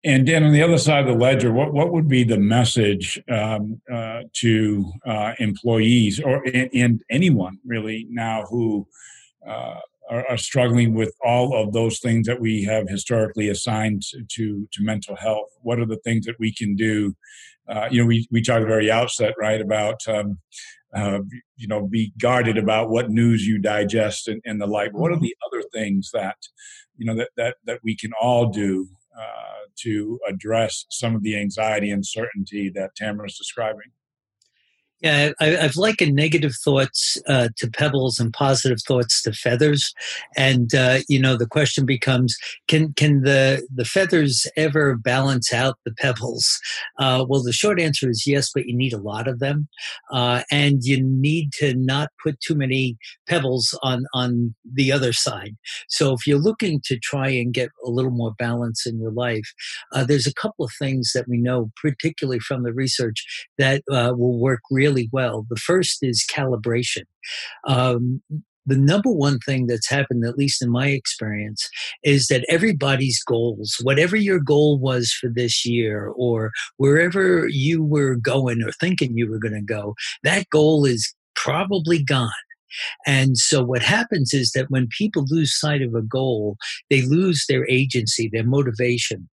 And 0.06 0.28
Dan, 0.28 0.44
on 0.44 0.54
the 0.54 0.62
other 0.62 0.78
side 0.78 1.08
of 1.08 1.08
the 1.08 1.20
ledger, 1.20 1.52
what, 1.52 1.74
what 1.74 1.92
would 1.92 2.08
be 2.08 2.24
the 2.24 2.38
message 2.38 3.20
um, 3.28 3.82
uh, 3.92 4.22
to 4.34 4.94
uh, 5.04 5.34
employees 5.40 6.20
or 6.20 6.44
and, 6.46 6.70
and, 6.76 7.04
anyone 7.10 7.58
really 7.66 8.06
now 8.12 8.44
who 8.44 8.88
uh, 9.48 9.80
are, 10.12 10.30
are, 10.30 10.38
struggling 10.38 10.94
with 10.94 11.12
all 11.24 11.56
of 11.56 11.74
those 11.74 12.00
things 12.00 12.28
that 12.28 12.40
we 12.40 12.64
have 12.64 12.88
historically 12.88 13.50
assigned 13.50 14.04
to, 14.30 14.68
to 14.72 14.84
mental 14.84 15.16
health? 15.16 15.50
What 15.64 15.80
are 15.80 15.88
the 15.88 16.00
things 16.04 16.28
that 16.28 16.36
we 16.40 16.54
can 16.54 16.76
do? 16.76 17.16
Uh, 17.68 17.88
you 17.90 18.00
know, 18.00 18.06
we, 18.06 18.28
we 18.30 18.44
talked 18.44 18.58
at 18.58 18.62
the 18.62 18.68
very 18.68 18.92
outset, 18.92 19.34
right, 19.40 19.60
about 19.60 20.08
um, 20.08 20.38
uh, 20.96 21.20
you 21.58 21.68
know, 21.68 21.88
be 21.88 22.14
guarded 22.20 22.60
about 22.60 22.90
what 22.90 23.10
news 23.10 23.46
you 23.48 23.58
digest 23.58 24.28
and, 24.28 24.40
and 24.46 24.62
the 24.62 24.68
like. 24.68 24.94
What 24.94 25.12
are 25.12 25.16
mm-hmm. 25.16 25.24
the 25.24 25.36
other 25.48 25.64
things 25.74 26.12
that, 26.14 26.38
you 26.96 27.08
know, 27.08 27.16
that, 27.16 27.30
that, 27.38 27.58
that 27.66 27.80
we 27.84 27.96
can 27.96 28.12
all 28.22 28.46
do 28.50 28.88
Uh, 29.18 29.66
to 29.78 30.20
address 30.28 30.86
some 30.90 31.16
of 31.16 31.24
the 31.24 31.38
anxiety 31.40 31.92
and 31.92 32.06
certainty 32.06 32.70
that 32.70 32.96
Tamara 32.96 33.28
is 33.28 33.38
describing. 33.38 33.92
Yeah, 35.02 35.32
I, 35.42 35.48
have 35.48 35.76
likened 35.76 36.16
negative 36.16 36.54
thoughts 36.64 37.18
uh, 37.28 37.50
to 37.58 37.70
pebbles 37.70 38.18
and 38.18 38.32
positive 38.32 38.80
thoughts 38.88 39.22
to 39.24 39.34
feathers, 39.34 39.94
and 40.38 40.74
uh, 40.74 41.00
you 41.10 41.20
know 41.20 41.36
the 41.36 41.46
question 41.46 41.86
becomes: 41.86 42.38
Can 42.70 42.94
can 42.94 43.24
the 43.24 43.68
the 43.74 43.84
feathers 43.84 44.48
ever 44.56 44.96
balance 44.96 45.52
out 45.52 45.78
the 45.84 45.94
pebbles? 45.94 46.60
Uh, 46.98 47.26
well, 47.28 47.44
the 47.44 47.52
short 47.52 47.78
answer 47.80 48.10
is 48.10 48.26
yes, 48.26 48.52
but 48.56 48.68
you 48.68 48.76
need 48.76 48.94
a 48.94 48.98
lot 48.98 49.28
of 49.28 49.40
them, 49.40 49.68
uh, 50.14 50.44
and 50.50 50.84
you 50.84 51.04
need 51.04 51.52
to 51.60 51.76
not 51.76 52.10
put 52.24 52.40
too 52.40 52.56
many 52.56 52.96
pebbles 53.28 53.78
on 53.84 54.06
on 54.14 54.56
the 54.64 54.94
other 54.94 55.12
side. 55.12 55.58
So 55.90 56.14
if 56.14 56.26
you're 56.26 56.40
looking 56.40 56.80
to 56.86 56.98
try 56.98 57.28
and 57.28 57.54
get 57.54 57.70
a 57.86 57.90
little 57.90 58.12
more 58.12 58.34
balance 58.40 58.88
in 58.88 59.02
your 59.02 59.12
life, 59.12 59.54
uh, 59.92 60.06
there's 60.06 60.26
a 60.26 60.34
couple 60.34 60.64
of 60.64 60.72
things 60.80 61.12
that 61.14 61.28
we 61.28 61.38
know, 61.38 61.70
particularly 61.82 62.40
from 62.40 62.64
the 62.64 62.74
research, 62.74 63.46
that 63.58 63.84
uh, 63.92 64.14
will 64.16 64.40
work 64.40 64.62
really 64.72 64.85
really 64.86 65.10
well. 65.12 65.46
The 65.50 65.56
first 65.58 66.00
is 66.02 66.26
calibration. 66.32 67.04
Um, 67.68 68.22
the 68.68 68.78
number 68.78 69.12
one 69.12 69.40
thing 69.40 69.68
that's 69.68 69.90
happened, 69.90 70.26
at 70.26 70.38
least 70.38 70.62
in 70.62 70.72
my 70.72 70.88
experience, 70.88 71.70
is 72.04 72.28
that 72.28 72.46
everybody's 72.50 73.22
goals, 73.24 73.78
whatever 73.84 74.16
your 74.16 74.40
goal 74.40 74.80
was 74.80 75.12
for 75.12 75.30
this 75.30 75.66
year 75.66 76.12
or 76.16 76.52
wherever 76.78 77.48
you 77.48 77.84
were 77.84 78.16
going 78.16 78.64
or 78.64 78.72
thinking 78.72 79.16
you 79.16 79.30
were 79.30 79.38
going 79.38 79.54
to 79.54 79.62
go, 79.62 79.94
that 80.24 80.50
goal 80.50 80.86
is 80.86 81.14
probably 81.36 82.04
gone. 82.04 82.30
And 83.06 83.38
so 83.38 83.64
what 83.64 83.84
happens 83.84 84.34
is 84.34 84.52
that 84.52 84.70
when 84.70 84.88
people 84.98 85.26
lose 85.30 85.58
sight 85.58 85.82
of 85.82 85.94
a 85.94 86.02
goal, 86.02 86.58
they 86.90 87.04
lose 87.04 87.46
their 87.48 87.66
agency, 87.70 88.30
their 88.32 88.44
motivation 88.44 89.30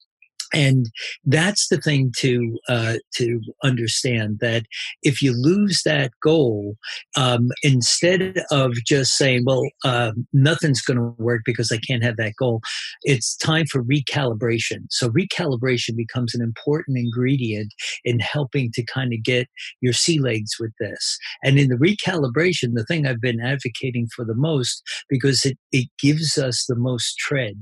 and 0.53 0.89
that's 1.25 1.67
the 1.69 1.77
thing 1.77 2.11
to 2.17 2.59
uh, 2.67 2.95
to 3.15 3.41
understand 3.63 4.39
that 4.39 4.63
if 5.03 5.21
you 5.21 5.33
lose 5.33 5.81
that 5.85 6.11
goal, 6.21 6.75
um, 7.17 7.49
instead 7.63 8.43
of 8.51 8.73
just 8.85 9.17
saying, 9.17 9.43
"Well, 9.45 9.69
uh, 9.83 10.11
nothing's 10.33 10.81
going 10.81 10.97
to 10.97 11.15
work 11.21 11.41
because 11.45 11.71
I 11.71 11.77
can't 11.77 12.03
have 12.03 12.17
that 12.17 12.33
goal," 12.37 12.61
it's 13.03 13.35
time 13.37 13.65
for 13.65 13.83
recalibration. 13.83 14.85
So 14.89 15.09
recalibration 15.09 15.95
becomes 15.95 16.33
an 16.35 16.41
important 16.41 16.97
ingredient 16.97 17.73
in 18.03 18.19
helping 18.19 18.71
to 18.73 18.83
kind 18.83 19.13
of 19.13 19.23
get 19.23 19.47
your 19.81 19.93
sea 19.93 20.19
legs 20.19 20.51
with 20.59 20.73
this. 20.79 21.17
And 21.43 21.57
in 21.57 21.69
the 21.69 21.75
recalibration, 21.75 22.73
the 22.73 22.85
thing 22.85 23.05
I've 23.05 23.21
been 23.21 23.41
advocating 23.41 24.07
for 24.15 24.25
the 24.25 24.35
most 24.35 24.83
because 25.09 25.45
it 25.45 25.57
it 25.71 25.87
gives 25.99 26.37
us 26.37 26.65
the 26.67 26.75
most 26.75 27.17
tread 27.17 27.55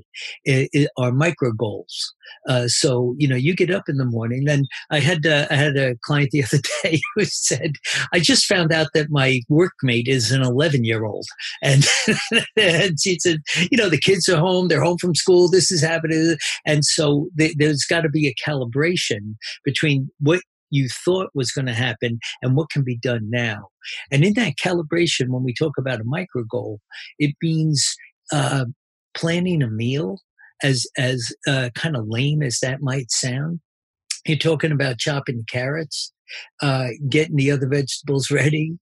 it, 0.46 0.70
it, 0.74 0.90
are 0.98 1.12
micro 1.12 1.52
goals. 1.52 2.14
Uh, 2.48 2.68
so 2.80 3.16
you 3.18 3.28
know 3.28 3.36
you 3.36 3.56
get 3.56 3.72
up 3.72 3.88
in 3.88 3.98
the 3.98 4.06
morning 4.06 4.46
then 4.46 4.66
i 4.90 5.00
had 5.00 5.26
uh, 5.26 5.48
i 5.50 5.56
had 5.56 5.76
a 5.78 5.96
client 6.02 6.32
the 6.32 6.44
other 6.52 6.60
day 6.84 7.00
who 7.16 7.26
said 7.26 7.74
i 8.14 8.20
just 8.20 8.46
found 8.46 8.72
out 8.72 8.88
that 8.94 9.10
my 9.10 9.42
workmate 9.50 10.08
is 10.08 10.32
an 10.32 10.42
11 10.42 10.84
year 10.84 11.06
old 11.06 11.26
and, 11.62 11.86
and 12.58 13.00
she 13.02 13.18
said 13.20 13.40
you 13.72 13.78
know 13.78 13.90
the 13.90 14.00
kids 14.00 14.28
are 14.30 14.40
home 14.40 14.68
they're 14.68 14.84
home 14.84 14.98
from 14.98 15.16
school 15.16 15.50
this 15.50 15.72
is 15.72 15.82
happening 15.82 16.36
and 16.66 16.86
so 16.86 17.28
they, 17.36 17.54
there's 17.58 17.86
got 17.86 18.02
to 18.02 18.10
be 18.10 18.28
a 18.28 18.50
calibration 18.50 19.36
between 19.64 20.10
what 20.20 20.42
you 20.72 20.88
thought 20.88 21.30
was 21.34 21.52
going 21.52 21.66
to 21.66 21.74
happen 21.74 22.20
and 22.42 22.56
what 22.56 22.70
can 22.70 22.84
be 22.84 22.98
done 22.98 23.30
now. 23.30 23.70
And 24.12 24.24
in 24.24 24.34
that 24.36 24.54
calibration, 24.64 25.30
when 25.30 25.44
we 25.44 25.54
talk 25.54 25.78
about 25.78 26.02
a 26.02 26.06
micro 26.06 26.44
goal, 26.44 26.80
it 27.18 27.34
means 27.42 27.96
uh, 28.32 28.66
planning 29.14 29.62
a 29.64 29.70
meal, 29.70 30.20
as 30.64 30.86
as 30.98 31.34
uh, 31.48 31.70
kind 31.76 31.96
of 31.96 32.08
lame 32.08 32.42
as 32.42 32.60
that 32.60 32.82
might 32.82 33.12
sound. 33.12 33.60
You're 34.26 34.38
talking 34.38 34.72
about 34.72 35.00
chopping 35.00 35.38
the 35.38 35.46
carrots, 35.46 36.12
uh, 36.62 36.90
getting 37.08 37.38
the 37.38 37.52
other 37.52 37.68
vegetables 37.68 38.30
ready, 38.32 38.78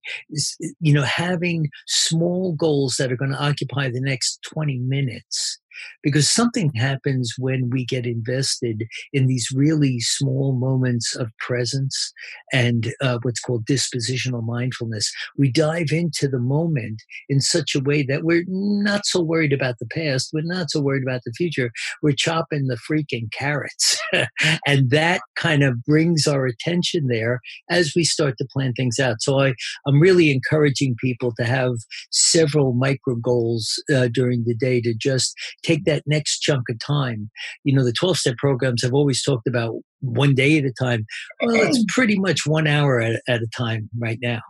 you 0.79 0.93
know, 0.93 1.03
having 1.03 1.69
small 1.87 2.53
goals 2.53 2.95
that 2.97 3.11
are 3.11 3.17
going 3.17 3.31
to 3.31 3.43
occupy 3.43 3.89
the 3.89 4.01
next 4.01 4.39
20 4.51 4.79
minutes 4.79 5.59
because 6.03 6.29
something 6.29 6.71
happens 6.75 7.33
when 7.37 7.69
we 7.69 7.85
get 7.85 8.05
invested 8.05 8.85
in 9.13 9.27
these 9.27 9.49
really 9.53 9.99
small 9.99 10.53
moments 10.53 11.15
of 11.15 11.31
presence 11.39 12.13
and 12.53 12.93
uh, 13.01 13.19
what's 13.21 13.39
called 13.39 13.65
dispositional 13.65 14.43
mindfulness. 14.43 15.11
We 15.37 15.51
dive 15.51 15.91
into 15.91 16.27
the 16.27 16.39
moment 16.39 17.01
in 17.29 17.41
such 17.41 17.75
a 17.75 17.81
way 17.81 18.03
that 18.03 18.23
we're 18.23 18.45
not 18.47 19.05
so 19.05 19.21
worried 19.21 19.53
about 19.53 19.75
the 19.79 19.87
past, 19.87 20.31
we're 20.33 20.41
not 20.43 20.69
so 20.69 20.81
worried 20.81 21.03
about 21.03 21.21
the 21.25 21.33
future. 21.33 21.71
We're 22.01 22.13
chopping 22.17 22.67
the 22.67 22.77
freaking 22.77 23.31
carrots. 23.31 23.99
and 24.67 24.89
that 24.89 25.21
kind 25.35 25.63
of 25.63 25.83
brings 25.83 26.27
our 26.27 26.45
attention 26.45 27.07
there 27.07 27.39
as 27.69 27.93
we 27.95 28.03
start 28.03 28.37
to 28.37 28.47
plan 28.51 28.73
things 28.73 28.99
out. 28.99 29.21
So 29.21 29.39
I, 29.39 29.53
I'm 29.85 29.99
really 29.99 30.31
encouraging 30.31 30.95
people 30.99 31.33
to 31.37 31.45
have 31.45 31.73
several 32.11 32.73
micro 32.73 33.15
goals 33.15 33.81
uh, 33.93 34.07
during 34.07 34.43
the 34.45 34.55
day 34.55 34.81
to 34.81 34.93
just 34.93 35.35
take 35.67 35.85
that 35.85 36.03
next 36.05 36.39
chunk 36.39 36.69
of 36.69 36.79
time. 36.79 37.29
You 37.63 37.73
know, 37.73 37.83
the 37.83 37.93
12 37.93 38.17
step 38.17 38.37
programs 38.37 38.83
have 38.83 38.93
always 38.93 39.21
talked 39.21 39.47
about 39.47 39.75
one 39.99 40.33
day 40.33 40.57
at 40.57 40.65
a 40.65 40.71
time. 40.71 41.05
Well, 41.41 41.55
it's 41.55 41.83
pretty 41.89 42.17
much 42.17 42.45
one 42.45 42.67
hour 42.67 42.99
at, 43.01 43.21
at 43.27 43.41
a 43.41 43.47
time 43.55 43.89
right 43.99 44.19
now. 44.21 44.41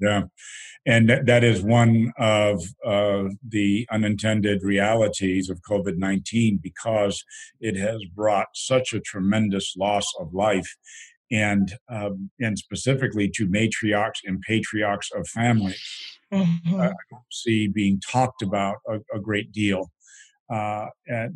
Yeah. 0.00 0.22
And 0.84 1.10
that 1.26 1.44
is 1.44 1.62
one 1.62 2.12
of 2.18 2.60
uh, 2.84 3.24
the 3.46 3.86
unintended 3.92 4.64
realities 4.64 5.48
of 5.48 5.60
COVID 5.62 5.96
19 5.96 6.58
because 6.60 7.24
it 7.60 7.76
has 7.76 8.00
brought 8.14 8.48
such 8.54 8.92
a 8.92 9.00
tremendous 9.00 9.74
loss 9.76 10.06
of 10.18 10.34
life. 10.34 10.76
And, 11.30 11.72
um, 11.88 12.30
and 12.40 12.58
specifically 12.58 13.30
to 13.36 13.46
matriarchs 13.48 14.20
and 14.24 14.42
patriarchs 14.42 15.10
of 15.16 15.26
families, 15.28 15.80
mm-hmm. 16.30 16.78
uh, 16.78 16.90
see 17.30 17.68
being 17.68 18.00
talked 18.06 18.42
about 18.42 18.76
a, 18.86 18.96
a 19.16 19.20
great 19.20 19.50
deal 19.50 19.90
uh, 20.52 20.86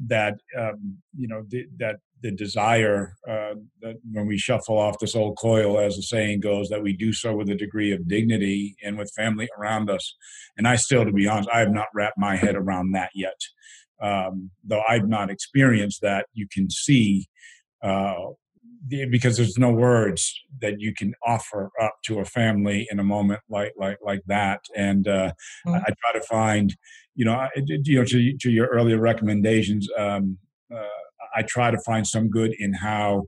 that 0.06 0.34
um, 0.58 0.98
you 1.16 1.28
know 1.28 1.42
the, 1.48 1.64
that 1.78 1.96
the 2.22 2.30
desire 2.30 3.16
uh, 3.28 3.54
that 3.80 3.96
when 4.12 4.26
we 4.26 4.38
shuffle 4.38 4.78
off 4.78 4.98
this 4.98 5.14
old 5.14 5.38
coil, 5.38 5.78
as 5.78 5.96
the 5.96 6.02
saying 6.02 6.40
goes, 6.40 6.68
that 6.68 6.82
we 6.82 6.92
do 6.92 7.12
so 7.12 7.34
with 7.34 7.48
a 7.48 7.54
degree 7.54 7.92
of 7.92 8.08
dignity 8.08 8.76
and 8.82 8.98
with 8.98 9.12
family 9.16 9.48
around 9.58 9.90
us. 9.90 10.14
And 10.56 10.66
I 10.66 10.76
still, 10.76 11.04
to 11.04 11.12
be 11.12 11.28
honest, 11.28 11.48
I 11.52 11.60
have 11.60 11.72
not 11.72 11.88
wrapped 11.94 12.18
my 12.18 12.36
head 12.36 12.56
around 12.56 12.92
that 12.92 13.10
yet. 13.14 13.40
Um, 14.02 14.50
though 14.64 14.82
I've 14.88 15.08
not 15.08 15.30
experienced 15.30 16.02
that, 16.02 16.26
you 16.34 16.46
can 16.50 16.68
see 16.70 17.28
uh, 17.82 18.14
because 18.88 19.36
there's 19.36 19.58
no 19.58 19.70
words 19.70 20.40
that 20.60 20.80
you 20.80 20.94
can 20.94 21.14
offer 21.24 21.70
up 21.82 21.94
to 22.04 22.20
a 22.20 22.24
family 22.24 22.86
in 22.90 22.98
a 22.98 23.04
moment 23.04 23.40
like 23.48 23.72
like 23.76 23.98
like 24.04 24.22
that. 24.26 24.60
And 24.74 25.08
uh, 25.08 25.32
mm-hmm. 25.66 25.74
I, 25.74 25.78
I, 25.78 25.84
try 25.84 26.20
to 26.20 26.26
find, 26.26 26.76
you 27.16 27.24
know, 27.24 27.32
I, 27.32 27.48
you 27.56 27.98
know, 27.98 28.04
to, 28.04 28.36
to 28.38 28.50
your 28.50 28.66
earlier 28.66 28.98
recommendations, 28.98 29.88
um, 29.98 30.38
uh, 30.72 30.82
I 31.34 31.42
try 31.42 31.70
to 31.70 31.78
find 31.84 32.06
some 32.06 32.28
good 32.28 32.54
in 32.58 32.72
how. 32.72 33.26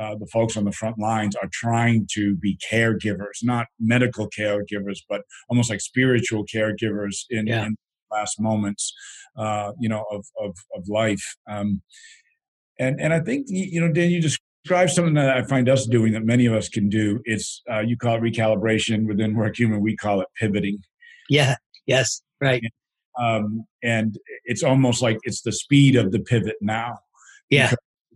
Uh, 0.00 0.14
the 0.14 0.28
folks 0.32 0.56
on 0.56 0.64
the 0.64 0.70
front 0.70 0.96
lines 0.96 1.34
are 1.34 1.48
trying 1.52 2.06
to 2.08 2.36
be 2.36 2.56
caregivers, 2.70 3.42
not 3.42 3.66
medical 3.80 4.30
caregivers, 4.30 4.98
but 5.08 5.22
almost 5.48 5.70
like 5.70 5.80
spiritual 5.80 6.46
caregivers 6.46 7.24
in, 7.30 7.48
yeah. 7.48 7.66
in 7.66 7.76
last 8.12 8.40
moments, 8.40 8.94
uh, 9.36 9.72
you 9.80 9.88
know, 9.88 10.04
of 10.12 10.24
of, 10.40 10.56
of 10.76 10.88
life. 10.88 11.36
Um, 11.50 11.82
and 12.78 13.00
and 13.00 13.12
I 13.12 13.20
think 13.20 13.46
you 13.48 13.80
know, 13.80 13.92
Dan, 13.92 14.10
you 14.10 14.20
describe 14.20 14.90
something 14.90 15.14
that 15.14 15.36
I 15.36 15.42
find 15.42 15.68
us 15.68 15.86
doing 15.86 16.12
that 16.12 16.24
many 16.24 16.46
of 16.46 16.54
us 16.54 16.68
can 16.68 16.88
do. 16.88 17.20
It's 17.24 17.62
uh, 17.70 17.80
you 17.80 17.96
call 17.96 18.16
it 18.16 18.22
recalibration 18.22 19.06
within 19.06 19.34
Work 19.34 19.58
Human. 19.58 19.80
We 19.80 19.96
call 19.96 20.20
it 20.20 20.28
pivoting. 20.38 20.78
Yeah. 21.28 21.56
Yes. 21.86 22.22
Right. 22.40 22.62
Um, 23.20 23.66
and 23.82 24.16
it's 24.44 24.62
almost 24.62 25.02
like 25.02 25.18
it's 25.22 25.42
the 25.42 25.52
speed 25.52 25.96
of 25.96 26.12
the 26.12 26.20
pivot 26.20 26.56
now. 26.60 26.98
Yeah. 27.50 27.72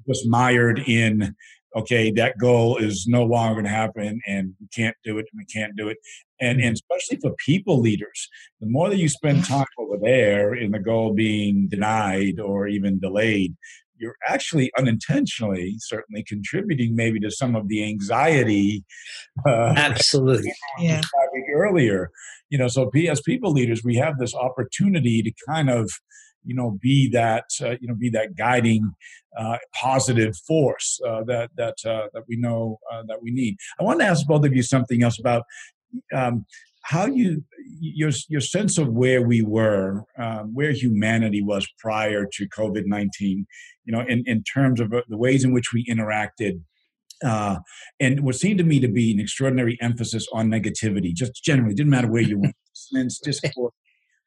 Just 0.07 0.27
mired 0.29 0.81
in 0.81 1.35
okay, 1.75 2.11
that 2.13 2.39
goal 2.39 2.77
is 2.77 3.07
no 3.07 3.25
longer 3.25 3.55
going 3.55 3.65
to 3.65 3.71
happen, 3.71 4.21
and 4.27 4.55
we 4.61 4.67
can't 4.69 4.97
do 5.05 5.19
it, 5.19 5.27
and 5.33 5.39
we 5.39 5.45
can't 5.45 5.77
do 5.77 5.89
it, 5.89 5.99
and 6.41 6.61
and 6.61 6.61
mm-hmm. 6.61 6.73
especially 6.73 7.19
for 7.21 7.35
people 7.45 7.81
leaders, 7.81 8.29
the 8.61 8.67
more 8.67 8.89
that 8.91 8.99
you 8.99 9.09
spend 9.09 9.45
time 9.45 9.67
over 9.79 9.97
there 10.01 10.55
in 10.55 10.71
the 10.71 10.79
goal 10.79 11.15
being 11.15 11.69
denied 11.69 12.41
or 12.41 12.69
even 12.69 12.99
delayed, 12.99 13.55
you're 14.03 14.17
actually 14.27 14.71
unintentionally 14.77 15.77
certainly 15.79 16.23
contributing 16.23 16.95
maybe 16.95 17.19
to 17.21 17.31
some 17.31 17.57
of 17.57 17.69
the 17.69 17.85
anxiety 17.85 18.85
uh, 19.47 19.73
absolutely. 19.77 20.53
Yeah. 20.79 21.01
earlier. 21.55 22.11
You 22.51 22.59
know 22.59 22.69
so 22.69 22.91
as 23.09 23.21
people 23.23 23.53
leaders 23.53 23.83
we 23.85 23.97
have 23.97 24.19
this 24.19 24.35
opportunity 24.35 25.23
to 25.23 25.33
kind 25.49 25.71
of 25.71 25.91
you 26.45 26.55
know 26.55 26.79
be 26.83 27.09
that 27.11 27.45
uh, 27.63 27.77
you 27.81 27.89
know 27.89 27.95
be 27.95 28.11
that 28.11 28.35
guiding 28.37 28.93
uh, 29.39 29.59
positive 29.75 30.37
force 30.47 31.01
uh, 31.09 31.23
that 31.25 31.51
that 31.57 31.77
uh, 31.87 32.09
that 32.13 32.25
we 32.29 32.37
know 32.37 32.79
uh, 32.93 33.03
that 33.07 33.23
we 33.23 33.31
need. 33.31 33.57
I 33.81 33.85
want 33.85 34.01
to 34.01 34.07
ask 34.07 34.27
both 34.27 34.45
of 34.45 34.55
you 34.55 34.63
something 34.63 35.03
else 35.03 35.19
about 35.19 35.45
um, 36.15 36.45
how 36.83 37.07
you 37.07 37.45
your 37.81 38.11
your 38.29 38.41
sense 38.41 38.79
of 38.79 38.89
where 38.89 39.23
we 39.23 39.43
were, 39.43 40.05
um, 40.19 40.55
where 40.55 40.73
humanity 40.73 41.43
was 41.43 41.67
prior 41.79 42.27
to 42.33 42.49
COVID 42.49 42.87
nineteen, 42.87 43.47
you 43.85 43.93
know, 43.93 44.01
in 44.01 44.25
in 44.27 44.43
terms 44.43 44.81
of 44.81 44.93
uh, 44.93 45.03
the 45.09 45.17
ways 45.17 45.45
in 45.45 45.53
which 45.53 45.73
we 45.73 45.85
interacted. 45.87 46.61
Uh, 47.25 47.59
and 48.01 48.25
what 48.25 48.35
seemed 48.35 48.59
to 48.59 48.65
me 48.65 48.81
to 48.81 48.89
be 48.89 49.13
an 49.13 49.21
extraordinary 49.21 49.79
emphasis 49.81 50.27
on 50.33 50.49
negativity, 50.49 51.15
just 51.15 51.43
generally, 51.45 51.73
didn't 51.73 51.91
matter 51.91 52.11
where 52.11 52.23
you 52.23 52.37
went, 52.41 52.57
discourse, 53.23 53.73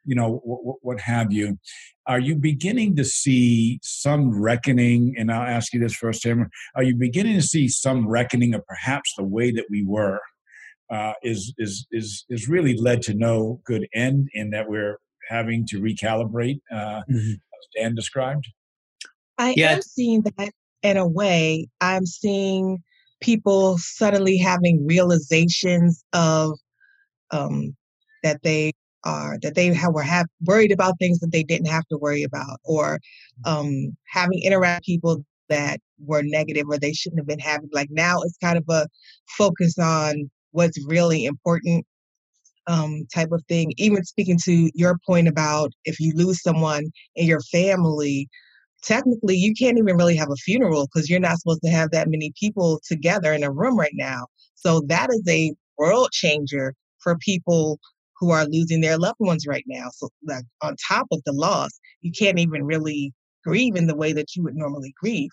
you 0.06 0.16
know, 0.16 0.40
what, 0.46 0.78
what 0.82 1.02
have 1.02 1.34
you. 1.34 1.60
Are 2.08 2.20
you 2.20 2.36
beginning 2.36 2.96
to 2.96 3.04
see 3.04 3.80
some 3.84 4.40
reckoning? 4.42 5.14
And 5.18 5.30
I'll 5.30 5.42
ask 5.42 5.74
you 5.74 5.80
this 5.80 5.96
first, 5.96 6.22
Tamara. 6.22 6.50
Are 6.76 6.84
you 6.84 6.96
beginning 6.96 7.36
to 7.36 7.42
see 7.42 7.68
some 7.68 8.08
reckoning 8.08 8.54
of 8.54 8.66
perhaps 8.66 9.14
the 9.18 9.26
way 9.26 9.52
that 9.52 9.66
we 9.70 9.84
were 9.84 10.22
uh, 10.92 11.14
is 11.24 11.54
is 11.58 11.88
is 11.92 12.26
is 12.30 12.48
really 12.48 12.78
led 12.78 13.02
to 13.04 13.14
no 13.14 13.62
good 13.66 13.88
end 13.94 14.30
in 14.34 14.52
that 14.52 14.70
we're 14.70 14.98
having 15.30 15.66
to 15.68 15.82
recalibrate, 15.82 16.60
uh, 16.72 17.02
mm-hmm. 17.10 17.32
as 17.32 17.68
Dan 17.76 17.96
described. 17.96 18.48
I 19.38 19.54
yeah. 19.58 19.72
am 19.72 19.82
seeing 19.82 20.22
that 20.22 20.52
in 20.84 20.98
a 20.98 21.08
way. 21.08 21.68
I'm 21.82 22.06
seeing 22.06 22.84
people 23.22 23.78
suddenly 23.80 24.38
having 24.38 24.86
realizations 24.86 26.04
of 26.14 26.58
um, 27.32 27.76
that 28.24 28.42
they 28.44 28.74
are 29.04 29.38
that 29.42 29.56
they 29.56 29.74
have, 29.74 29.94
were 29.94 30.04
have 30.04 30.28
worried 30.46 30.72
about 30.72 30.98
things 31.00 31.20
that 31.20 31.32
they 31.32 31.44
didn't 31.44 31.68
have 31.68 31.86
to 31.88 31.98
worry 31.98 32.24
about, 32.24 32.60
or 32.64 33.00
um, 33.46 33.96
having 34.08 34.42
interact 34.44 34.86
people 34.86 35.24
that 35.50 35.80
were 36.00 36.24
negative 36.24 36.66
or 36.68 36.78
they 36.78 36.94
shouldn't 36.94 37.20
have 37.20 37.28
been 37.28 37.40
having. 37.40 37.70
Like 37.72 37.90
now, 37.92 38.22
it's 38.22 38.38
kind 38.38 38.58
of 38.58 38.66
a 38.70 38.88
focus 39.38 39.78
on 39.78 40.30
what's 40.56 40.84
really 40.88 41.26
important 41.26 41.86
um, 42.68 43.06
type 43.14 43.32
of 43.32 43.44
thing. 43.48 43.74
Even 43.78 44.04
speaking 44.04 44.40
to 44.46 44.72
your 44.74 44.98
point 45.06 45.28
about 45.28 45.72
if 45.84 46.00
you 46.00 46.14
lose 46.16 46.42
someone 46.42 46.86
in 47.16 47.28
your 47.28 47.42
family, 47.42 48.28
technically 48.84 49.36
you 49.36 49.54
can't 49.54 49.78
even 49.78 49.98
really 49.98 50.16
have 50.16 50.32
a 50.32 50.36
funeral 50.36 50.88
because 50.88 51.10
you're 51.10 51.20
not 51.20 51.38
supposed 51.38 51.62
to 51.64 51.70
have 51.70 51.92
that 51.92 52.08
many 52.08 52.32
people 52.40 52.80
together 52.88 53.34
in 53.34 53.44
a 53.44 53.52
room 53.52 53.78
right 53.78 53.94
now. 53.94 54.26
So 54.56 54.82
that 54.88 55.10
is 55.12 55.24
a 55.28 55.54
world 55.78 56.12
changer 56.12 56.74
for 57.00 57.18
people 57.18 57.80
who 58.20 58.32
are 58.32 58.46
losing 58.46 58.82
their 58.82 58.98
loved 58.98 59.20
ones 59.20 59.46
right 59.46 59.66
now. 59.68 59.90
So 59.94 60.10
like 60.26 60.46
on 60.62 60.76
top 60.88 61.08
of 61.12 61.22
the 61.26 61.34
loss, 61.34 61.72
you 62.02 62.12
can't 62.12 62.40
even 62.40 62.64
really 62.64 63.14
grieve 63.44 63.76
in 63.76 63.88
the 63.88 63.96
way 63.96 64.14
that 64.14 64.36
you 64.36 64.44
would 64.44 64.56
normally 64.56 64.94
grieve. 65.00 65.30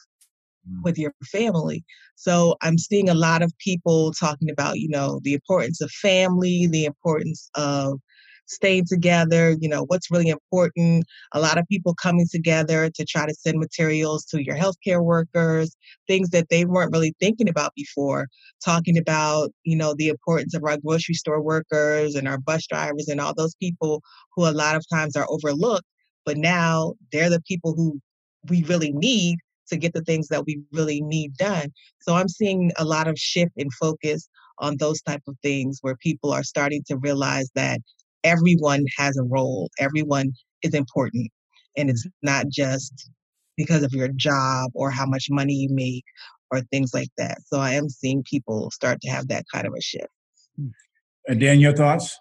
Mm. 0.68 0.85
with 0.85 0.96
your 0.96 1.12
family. 1.25 1.85
So 2.14 2.55
I'm 2.62 2.79
seeing 2.79 3.09
a 3.09 3.14
lot 3.14 3.42
of 3.42 3.53
people 3.59 4.12
talking 4.12 4.48
about, 4.48 4.79
you 4.79 4.88
know, 4.88 5.18
the 5.25 5.35
importance 5.35 5.81
of 5.81 5.90
family, 5.90 6.68
the 6.68 6.85
importance 6.85 7.51
of 7.57 7.98
staying 8.46 8.85
together, 8.87 9.57
you 9.61 9.68
know, 9.68 9.85
what's 9.88 10.11
really 10.11 10.29
important. 10.29 11.05
A 11.33 11.40
lot 11.40 11.59
of 11.59 11.66
people 11.66 11.94
coming 11.94 12.29
together 12.31 12.90
to 12.90 13.05
try 13.05 13.27
to 13.27 13.35
send 13.35 13.59
materials 13.59 14.25
to 14.27 14.44
your 14.44 14.57
healthcare 14.57 15.03
workers, 15.03 15.75
things 16.07 16.31
that 16.31 16.48
they 16.48 16.64
weren't 16.64 16.92
really 16.92 17.14
thinking 17.18 17.48
about 17.48 17.72
before, 17.75 18.29
talking 18.64 18.96
about, 18.96 19.51
you 19.64 19.77
know, 19.77 19.94
the 19.94 20.09
importance 20.09 20.55
of 20.55 20.62
our 20.62 20.77
grocery 20.77 21.14
store 21.16 21.42
workers 21.42 22.14
and 22.14 22.29
our 22.29 22.38
bus 22.38 22.66
drivers 22.68 23.09
and 23.09 23.20
all 23.20 23.35
those 23.35 23.57
people 23.57 24.01
who 24.37 24.46
a 24.46 24.53
lot 24.53 24.77
of 24.77 24.85
times 24.92 25.16
are 25.16 25.27
overlooked. 25.29 25.87
But 26.25 26.37
now 26.37 26.94
they're 27.11 27.31
the 27.31 27.42
people 27.42 27.75
who 27.75 28.01
we 28.48 28.62
really 28.64 28.92
need 28.92 29.38
to 29.72 29.78
get 29.78 29.94
the 29.94 30.02
things 30.02 30.28
that 30.28 30.44
we 30.46 30.61
really 30.72 31.00
need 31.00 31.35
done. 31.37 31.72
So 32.00 32.14
I'm 32.14 32.28
seeing 32.28 32.70
a 32.76 32.85
lot 32.85 33.08
of 33.08 33.18
shift 33.18 33.52
in 33.56 33.70
focus 33.70 34.28
on 34.58 34.76
those 34.76 35.02
type 35.02 35.22
of 35.26 35.37
things 35.42 35.78
where 35.80 35.96
people 35.96 36.32
are 36.32 36.44
starting 36.44 36.82
to 36.87 36.96
realize 36.96 37.50
that 37.54 37.80
everyone 38.22 38.85
has 38.98 39.16
a 39.16 39.24
role, 39.24 39.70
everyone 39.80 40.32
is 40.62 40.74
important. 40.74 41.30
And 41.76 41.90
it's 41.90 42.06
mm-hmm. 42.06 42.26
not 42.26 42.46
just 42.50 43.11
because 43.56 43.82
of 43.82 43.92
your 43.92 44.08
job 44.08 44.70
or 44.74 44.90
how 44.90 45.06
much 45.06 45.26
money 45.30 45.54
you 45.54 45.68
make 45.70 46.04
or 46.50 46.61
things 46.61 46.92
like 46.94 47.08
that. 47.18 47.38
So 47.46 47.58
I 47.58 47.72
am 47.72 47.88
seeing 47.88 48.22
people 48.28 48.70
start 48.70 49.00
to 49.02 49.11
have 49.11 49.28
that 49.28 49.44
kind 49.52 49.66
of 49.66 49.74
a 49.76 49.80
shift. 49.80 50.06
And 51.26 51.40
Dan, 51.40 51.61
your 51.61 51.74
thoughts? 51.74 52.18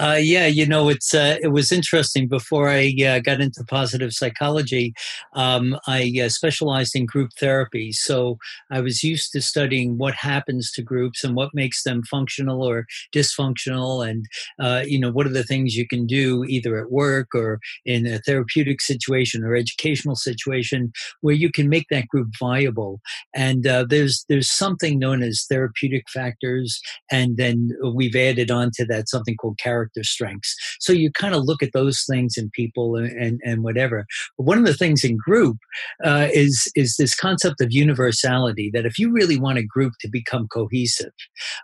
Uh, 0.00 0.18
yeah, 0.18 0.46
you 0.46 0.66
know, 0.66 0.88
it's 0.88 1.12
uh, 1.12 1.36
it 1.42 1.48
was 1.48 1.70
interesting. 1.70 2.26
Before 2.26 2.68
I 2.70 2.94
uh, 3.06 3.18
got 3.18 3.42
into 3.42 3.62
positive 3.64 4.12
psychology, 4.14 4.94
um, 5.34 5.78
I 5.86 6.14
uh, 6.24 6.30
specialized 6.30 6.96
in 6.96 7.04
group 7.04 7.30
therapy. 7.38 7.92
So 7.92 8.38
I 8.70 8.80
was 8.80 9.04
used 9.04 9.32
to 9.32 9.42
studying 9.42 9.98
what 9.98 10.14
happens 10.14 10.72
to 10.72 10.82
groups 10.82 11.22
and 11.22 11.36
what 11.36 11.50
makes 11.52 11.82
them 11.82 12.02
functional 12.04 12.62
or 12.62 12.86
dysfunctional, 13.14 14.08
and 14.08 14.24
uh, 14.58 14.82
you 14.86 14.98
know, 14.98 15.10
what 15.10 15.26
are 15.26 15.32
the 15.32 15.44
things 15.44 15.76
you 15.76 15.86
can 15.86 16.06
do 16.06 16.44
either 16.44 16.78
at 16.78 16.90
work 16.90 17.28
or 17.34 17.60
in 17.84 18.06
a 18.06 18.18
therapeutic 18.20 18.80
situation 18.80 19.44
or 19.44 19.54
educational 19.54 20.16
situation 20.16 20.90
where 21.20 21.34
you 21.34 21.50
can 21.50 21.68
make 21.68 21.86
that 21.90 22.08
group 22.08 22.28
viable. 22.40 23.02
And 23.34 23.66
uh, 23.66 23.84
there's 23.86 24.24
there's 24.30 24.50
something 24.50 24.98
known 24.98 25.22
as 25.22 25.44
therapeutic 25.50 26.08
factors, 26.08 26.80
and 27.10 27.36
then 27.36 27.72
we've 27.94 28.16
added 28.16 28.50
on 28.50 28.70
to 28.76 28.86
that 28.86 29.10
something 29.10 29.36
called 29.36 29.58
character 29.58 29.81
character 29.82 30.04
strengths. 30.04 30.56
So 30.80 30.92
you 30.92 31.10
kind 31.10 31.34
of 31.34 31.44
look 31.44 31.62
at 31.62 31.72
those 31.72 32.04
things 32.08 32.36
in 32.36 32.50
people 32.50 32.96
and, 32.96 33.10
and, 33.12 33.40
and 33.44 33.62
whatever. 33.62 34.06
But 34.38 34.44
one 34.44 34.58
of 34.58 34.66
the 34.66 34.74
things 34.74 35.04
in 35.04 35.16
group 35.16 35.56
uh, 36.04 36.28
is, 36.32 36.70
is 36.74 36.96
this 36.98 37.14
concept 37.14 37.60
of 37.60 37.72
universality 37.72 38.70
that 38.74 38.86
if 38.86 38.98
you 38.98 39.10
really 39.12 39.38
want 39.38 39.58
a 39.58 39.64
group 39.64 39.94
to 40.00 40.08
become 40.08 40.48
cohesive, 40.48 41.12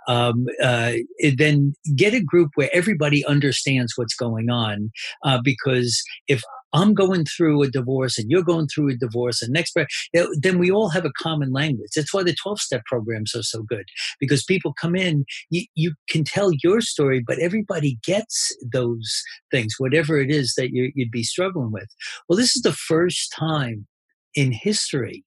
um, 0.08 0.46
uh, 0.62 0.94
then 1.36 1.74
get 1.94 2.14
a 2.14 2.20
group 2.20 2.50
where 2.54 2.70
everybody 2.72 3.24
understands 3.26 3.92
what's 3.96 4.14
going 4.14 4.50
on. 4.50 4.90
Uh, 5.24 5.40
because 5.42 6.02
if 6.26 6.42
I'm 6.72 6.94
going 6.94 7.24
through 7.24 7.62
a 7.62 7.70
divorce 7.70 8.18
and 8.18 8.30
you're 8.30 8.42
going 8.42 8.68
through 8.68 8.90
a 8.90 8.96
divorce 8.96 9.42
and 9.42 9.52
next, 9.52 9.76
eh, 9.76 9.86
then 10.34 10.58
we 10.58 10.70
all 10.70 10.88
have 10.90 11.04
a 11.04 11.12
common 11.18 11.52
language. 11.52 11.90
That's 11.94 12.12
why 12.12 12.22
the 12.22 12.34
12 12.34 12.60
step 12.60 12.82
programs 12.86 13.34
are 13.34 13.42
so 13.42 13.62
good 13.62 13.86
because 14.20 14.44
people 14.44 14.74
come 14.80 14.94
in, 14.94 15.24
you, 15.50 15.64
you 15.74 15.94
can 16.08 16.24
tell 16.24 16.50
your 16.62 16.80
story, 16.80 17.22
but 17.26 17.38
everybody 17.38 17.98
gets 18.04 18.56
those 18.72 19.22
things, 19.50 19.74
whatever 19.78 20.18
it 20.20 20.30
is 20.30 20.54
that 20.56 20.70
you, 20.70 20.92
you'd 20.94 21.10
be 21.10 21.22
struggling 21.22 21.72
with. 21.72 21.88
Well, 22.28 22.36
this 22.36 22.54
is 22.54 22.62
the 22.62 22.72
first 22.72 23.32
time 23.36 23.86
in 24.34 24.52
history 24.52 25.24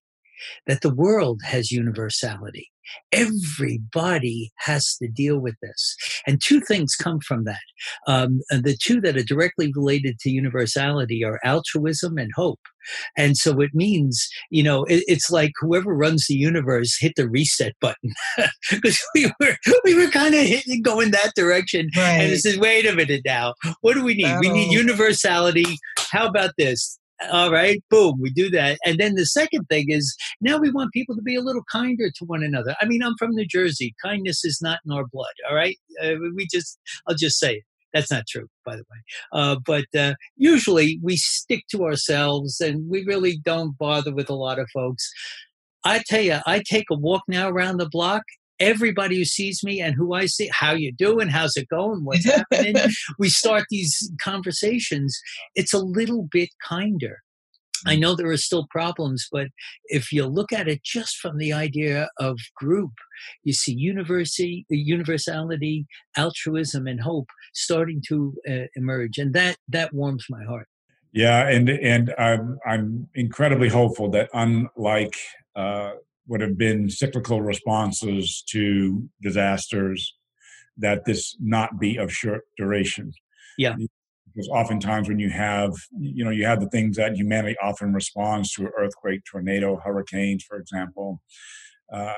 that 0.68 0.82
the 0.82 0.94
world 0.94 1.42
has 1.44 1.72
universality. 1.72 2.70
Everybody 3.12 4.52
has 4.58 4.96
to 4.98 5.08
deal 5.08 5.40
with 5.40 5.56
this. 5.62 5.96
And 6.28 6.42
two 6.42 6.62
things 6.62 6.96
come 6.96 7.20
from 7.20 7.44
that. 7.46 7.60
Um, 8.08 8.42
the 8.50 8.78
two 8.82 9.02
that 9.02 9.18
are 9.18 9.24
directly 9.24 9.72
related 9.76 10.20
to 10.20 10.30
universality 10.30 11.24
are 11.24 11.40
altruism 11.44 12.18
and 12.18 12.32
hope. 12.36 12.60
And 13.18 13.38
so 13.38 13.62
it 13.62 13.72
means, 13.74 14.28
you 14.50 14.64
know, 14.64 14.86
it, 14.86 15.04
it's 15.08 15.30
like 15.30 15.52
whoever 15.60 15.94
runs 15.94 16.26
the 16.28 16.36
universe 16.36 16.98
hit 17.00 17.14
the 17.16 17.30
reset 17.30 17.74
button 17.80 18.14
because 18.72 19.00
we 19.16 19.32
were 19.40 19.56
we 19.84 19.96
were 19.96 20.10
kind 20.10 20.34
of 20.34 20.48
going 20.82 21.12
that 21.12 21.34
direction. 21.36 21.90
Right. 21.96 22.22
And 22.22 22.32
it 22.32 22.40
says, 22.40 22.58
wait 22.58 22.88
a 22.88 22.96
minute 22.96 23.22
now, 23.26 23.54
what 23.82 23.94
do 23.94 24.04
we 24.04 24.16
need? 24.16 24.26
Oh. 24.26 24.40
We 24.40 24.50
need 24.50 24.72
universality. 24.72 25.78
How 26.12 26.28
about 26.28 26.52
this? 26.58 26.98
All 27.30 27.52
right, 27.52 27.84
boom, 27.90 28.20
we 28.20 28.32
do 28.32 28.50
that. 28.52 28.80
And 28.86 29.00
then 29.00 29.16
the 29.16 29.26
second 29.26 29.66
thing 29.66 29.90
is 29.90 30.16
now 30.40 30.58
we 30.58 30.72
want 30.72 30.92
people 30.92 31.16
to 31.16 31.22
be 31.22 31.36
a 31.36 31.42
little 31.42 31.64
kinder 31.72 32.10
to 32.10 32.26
one 32.26 32.44
another. 32.44 32.76
I 32.82 32.86
mean, 32.86 33.04
I'm 33.04 33.16
from 33.18 33.32
New 33.32 33.46
Jersey. 33.46 33.94
Kindness 34.02 34.44
is 34.44 34.60
not 34.62 34.80
in 34.86 34.92
our 34.92 35.06
blood. 35.06 35.34
All 35.50 35.56
right, 35.56 35.78
uh, 36.04 36.16
we 36.36 36.48
just, 36.52 36.80
I'll 37.08 37.16
just 37.16 37.40
say 37.40 37.58
it. 37.58 37.64
That's 37.94 38.12
not 38.12 38.26
true, 38.28 38.48
by 38.66 38.76
the 38.76 38.84
way. 38.84 38.98
Uh, 39.34 39.58
but 39.66 39.86
uh, 39.98 40.14
usually 40.38 41.00
we 41.04 41.18
stick 41.18 41.66
to 41.72 41.84
ourselves 41.84 42.62
and 42.62 42.90
we 42.90 43.04
really 43.04 43.38
don't 43.44 43.78
bother 43.78 44.14
with 44.14 44.30
a 44.30 44.36
lot 44.36 44.60
of 44.60 44.70
folks. 44.74 45.12
I 45.84 46.02
tell 46.08 46.22
you, 46.22 46.40
I 46.46 46.64
take 46.66 46.86
a 46.90 46.96
walk 46.96 47.24
now 47.28 47.50
around 47.50 47.78
the 47.78 47.90
block 47.90 48.24
everybody 48.62 49.18
who 49.18 49.26
sees 49.26 49.64
me 49.64 49.82
and 49.82 49.96
who 49.96 50.14
I 50.14 50.28
see, 50.28 50.50
how 50.54 50.74
you 50.74 50.94
doing, 50.94 51.28
how's 51.28 51.58
it 51.58 51.68
going, 51.68 52.06
what's 52.06 52.26
happening. 52.52 52.76
we 53.20 53.28
start 53.28 53.66
these 53.70 54.10
conversations. 54.22 55.20
It's 55.56 55.74
a 55.74 55.80
little 55.80 56.30
bit 56.32 56.50
kinder. 56.66 57.20
I 57.88 57.96
know 57.96 58.16
there 58.16 58.30
are 58.30 58.38
still 58.38 58.68
problems, 58.70 59.28
but 59.32 59.48
if 59.86 60.12
you 60.12 60.28
look 60.28 60.54
at 60.54 60.68
it 60.68 60.84
just 60.84 61.18
from 61.18 61.40
the 61.40 61.52
idea 61.52 62.10
of 62.20 62.38
group, 62.56 62.92
you 63.44 63.54
see 63.54 63.74
university, 63.74 64.68
universality, 64.70 65.88
altruism, 66.16 66.86
and 66.86 67.02
hope 67.02 67.28
starting 67.56 68.00
to 68.08 68.36
uh, 68.48 68.68
emerge, 68.76 69.18
and 69.18 69.34
that 69.34 69.58
that 69.68 69.96
warms 69.96 70.26
my 70.30 70.44
heart. 70.44 70.68
Yeah, 71.12 71.48
and 71.48 71.70
and 71.70 72.14
I'm 72.20 72.60
I'm 72.68 73.10
incredibly 73.16 73.70
hopeful 73.70 74.12
that 74.12 74.30
unlike 74.32 75.16
uh, 75.56 75.94
would 76.28 76.42
have 76.42 76.58
been 76.58 76.90
cyclical 76.90 77.42
responses 77.42 78.44
to 78.50 79.10
disasters 79.22 80.16
that 80.78 81.06
this 81.06 81.36
not 81.40 81.80
be 81.80 81.98
of 81.98 82.12
short 82.12 82.42
duration. 82.58 83.12
Yeah. 83.58 83.76
Because 84.34 84.48
oftentimes 84.50 85.10
when 85.10 85.20
you 85.20 85.30
have, 85.30 85.74
you 86.00 86.24
know, 86.24 86.32
you 86.32 86.46
have 86.46 86.62
the 86.62 86.70
things 86.70 86.96
that 86.96 87.16
humanity 87.16 87.58
often 87.62 87.94
responds 87.94 88.54
to 88.54 88.70
earthquake, 88.78 89.22
tornado, 89.30 89.80
hurricanes, 89.84 90.44
for 90.44 90.58
example, 90.58 91.22
uh, 91.92 92.14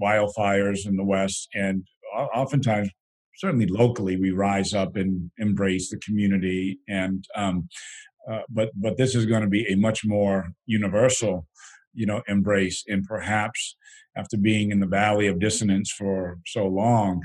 wildfires 0.00 0.86
in 0.86 0.96
the 0.96 1.04
West. 1.04 1.48
And 1.54 1.84
oftentimes, 2.14 2.90
certainly 3.38 3.66
locally, 3.66 4.16
we 4.16 4.32
rise 4.32 4.74
up 4.74 4.96
and 4.96 5.30
embrace 5.38 5.88
the 5.90 5.98
community. 5.98 6.78
And, 6.88 7.24
um, 7.34 7.68
uh, 8.30 8.40
but, 8.50 8.70
but 8.74 8.98
this 8.98 9.14
is 9.14 9.24
going 9.24 9.42
to 9.42 9.48
be 9.48 9.66
a 9.72 9.76
much 9.76 10.04
more 10.04 10.50
universal 10.66 11.46
you 11.96 12.06
know 12.06 12.22
embrace. 12.28 12.84
And 12.86 13.04
perhaps 13.04 13.76
after 14.16 14.36
being 14.36 14.70
in 14.70 14.80
the 14.80 14.86
valley 14.86 15.26
of 15.26 15.40
dissonance 15.40 15.90
for 15.90 16.38
so 16.46 16.66
long 16.66 17.22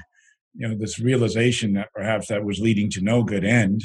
you 0.54 0.68
know 0.68 0.76
this 0.76 1.00
realization 1.00 1.74
that 1.74 1.90
perhaps 1.94 2.28
that 2.28 2.44
was 2.44 2.60
leading 2.60 2.90
to 2.92 3.02
no 3.02 3.24
good 3.24 3.46
end. 3.46 3.82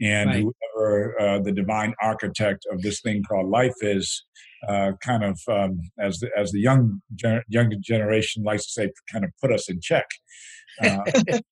And 0.00 0.30
right. 0.30 0.42
whoever 0.42 1.20
uh, 1.20 1.38
the 1.40 1.52
divine 1.52 1.94
architect 2.02 2.66
of 2.70 2.82
this 2.82 3.00
thing 3.00 3.22
called 3.22 3.48
life 3.48 3.74
is 3.80 4.24
uh, 4.68 4.92
kind 5.02 5.24
of 5.24 5.40
um, 5.48 5.80
as 5.98 6.18
the 6.18 6.30
as 6.36 6.52
the 6.52 6.60
young 6.60 7.00
gener- 7.16 7.42
younger 7.48 7.76
generation 7.80 8.42
likes 8.42 8.66
to 8.66 8.72
say 8.72 8.92
kind 9.10 9.24
of 9.24 9.30
put 9.40 9.52
us 9.52 9.70
in 9.70 9.80
check 9.80 10.06
uh, 10.82 10.98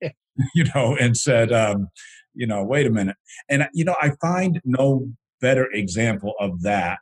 you 0.54 0.64
know 0.74 0.96
and 0.96 1.16
said 1.16 1.52
um, 1.52 1.88
you 2.34 2.46
know 2.46 2.62
wait 2.62 2.86
a 2.86 2.90
minute. 2.90 3.16
And 3.48 3.68
you 3.72 3.84
know 3.84 3.96
i 4.02 4.12
find 4.20 4.60
no 4.64 5.08
better 5.40 5.68
example 5.72 6.34
of 6.40 6.62
that 6.62 6.98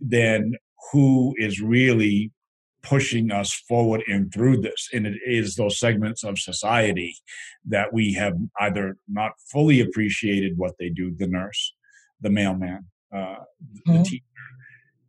than 0.00 0.54
who 0.92 1.34
is 1.38 1.60
really 1.60 2.30
pushing 2.86 3.32
us 3.32 3.52
forward 3.52 4.02
and 4.06 4.32
through 4.32 4.58
this. 4.58 4.88
And 4.92 5.06
it 5.06 5.18
is 5.26 5.56
those 5.56 5.78
segments 5.78 6.22
of 6.22 6.38
society 6.38 7.16
that 7.66 7.92
we 7.92 8.12
have 8.12 8.34
either 8.60 8.96
not 9.08 9.32
fully 9.50 9.80
appreciated 9.80 10.56
what 10.56 10.74
they 10.78 10.88
do 10.88 11.12
the 11.16 11.26
nurse, 11.26 11.74
the 12.20 12.30
mailman, 12.30 12.86
uh, 13.12 13.16
mm-hmm. 13.18 13.92
the 13.92 14.02
teacher. 14.04 14.24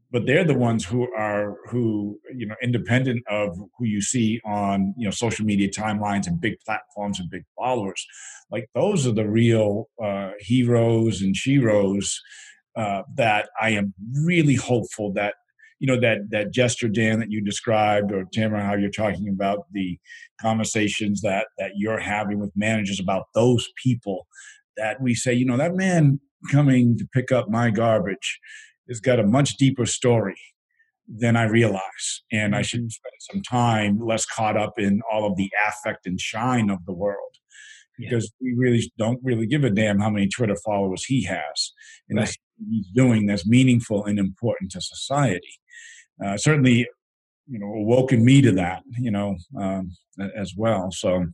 But 0.10 0.26
they're 0.26 0.46
the 0.46 0.58
ones 0.58 0.86
who 0.86 1.14
are 1.14 1.58
who 1.70 2.18
you 2.34 2.48
know 2.48 2.56
independent 2.64 3.24
of 3.30 3.58
who 3.78 3.86
you 3.86 4.02
see 4.02 4.40
on 4.46 4.96
you 4.98 5.04
know 5.04 5.12
social 5.12 5.46
media 5.46 5.70
timelines 5.70 6.28
and 6.28 6.40
big 6.40 6.60
platforms 6.66 7.20
and 7.20 7.30
big 7.30 7.44
followers, 7.58 8.08
like 8.50 8.70
those 8.74 9.06
are 9.06 9.12
the 9.12 9.28
real 9.28 9.90
uh, 10.02 10.32
heroes 10.40 11.22
and 11.22 11.36
sheroes 11.36 12.16
uh, 12.78 13.02
that 13.16 13.50
I 13.60 13.72
am 13.72 13.94
really 14.24 14.56
hopeful 14.56 15.12
that 15.14 15.34
you 15.80 15.88
know 15.88 16.00
that 16.00 16.30
that 16.30 16.52
gesture 16.52 16.88
Dan 16.88 17.20
that 17.20 17.32
you 17.32 17.42
described 17.42 18.12
or 18.12 18.26
Tamara 18.32 18.64
how 18.64 18.76
you're 18.76 18.90
talking 18.90 19.30
about 19.30 19.66
the 19.72 20.00
conversations 20.40 21.22
that 21.22 21.48
that 21.58 21.72
you're 21.76 22.00
having 22.00 22.40
with 22.40 22.52
managers 22.56 23.00
about 23.00 23.26
those 23.34 23.68
people 23.84 24.28
that 24.76 25.02
we 25.02 25.16
say 25.16 25.34
you 25.34 25.46
know 25.46 25.58
that 25.58 25.76
man 25.76 26.20
coming 26.52 26.98
to 26.98 27.08
pick 27.14 27.32
up 27.32 27.50
my 27.50 27.72
garbage 27.72 28.40
has 28.88 29.00
got 29.00 29.20
a 29.20 29.24
much 29.24 29.58
deeper 29.58 29.86
story 29.86 30.38
than 31.08 31.36
I 31.36 31.44
realize 31.44 32.22
and 32.32 32.56
I 32.56 32.62
should 32.62 32.82
mm-hmm. 32.82 32.90
spend 32.90 33.14
some 33.20 33.42
time 33.42 34.00
less 34.00 34.26
caught 34.26 34.58
up 34.58 34.78
in 34.78 35.02
all 35.12 35.26
of 35.26 35.36
the 35.36 35.50
affect 35.68 36.06
and 36.06 36.20
shine 36.20 36.70
of 36.70 36.86
the 36.86 36.94
world 36.94 37.38
because 37.98 38.32
we 38.40 38.54
really 38.56 38.92
don't 38.98 39.20
really 39.24 39.48
give 39.48 39.64
a 39.64 39.70
damn 39.70 40.00
how 40.00 40.10
many 40.10 40.28
Twitter 40.28 40.56
followers 40.64 41.04
he 41.06 41.24
has, 41.24 41.74
and 42.10 42.20
right. 42.20 42.38
He's 42.70 42.88
doing 42.88 43.26
that's 43.26 43.48
meaningful 43.48 44.06
and 44.06 44.20
important 44.20 44.72
to 44.72 44.82
society. 44.82 45.60
Uh, 46.24 46.38
certainly, 46.38 46.88
you 47.48 47.60
know, 47.60 47.68
awoken 47.68 48.24
me 48.24 48.42
to 48.42 48.52
that, 48.52 48.84
you 49.00 49.12
know, 49.12 49.36
um, 49.60 49.92
as 50.36 50.54
well. 50.56 50.92
So. 50.92 51.26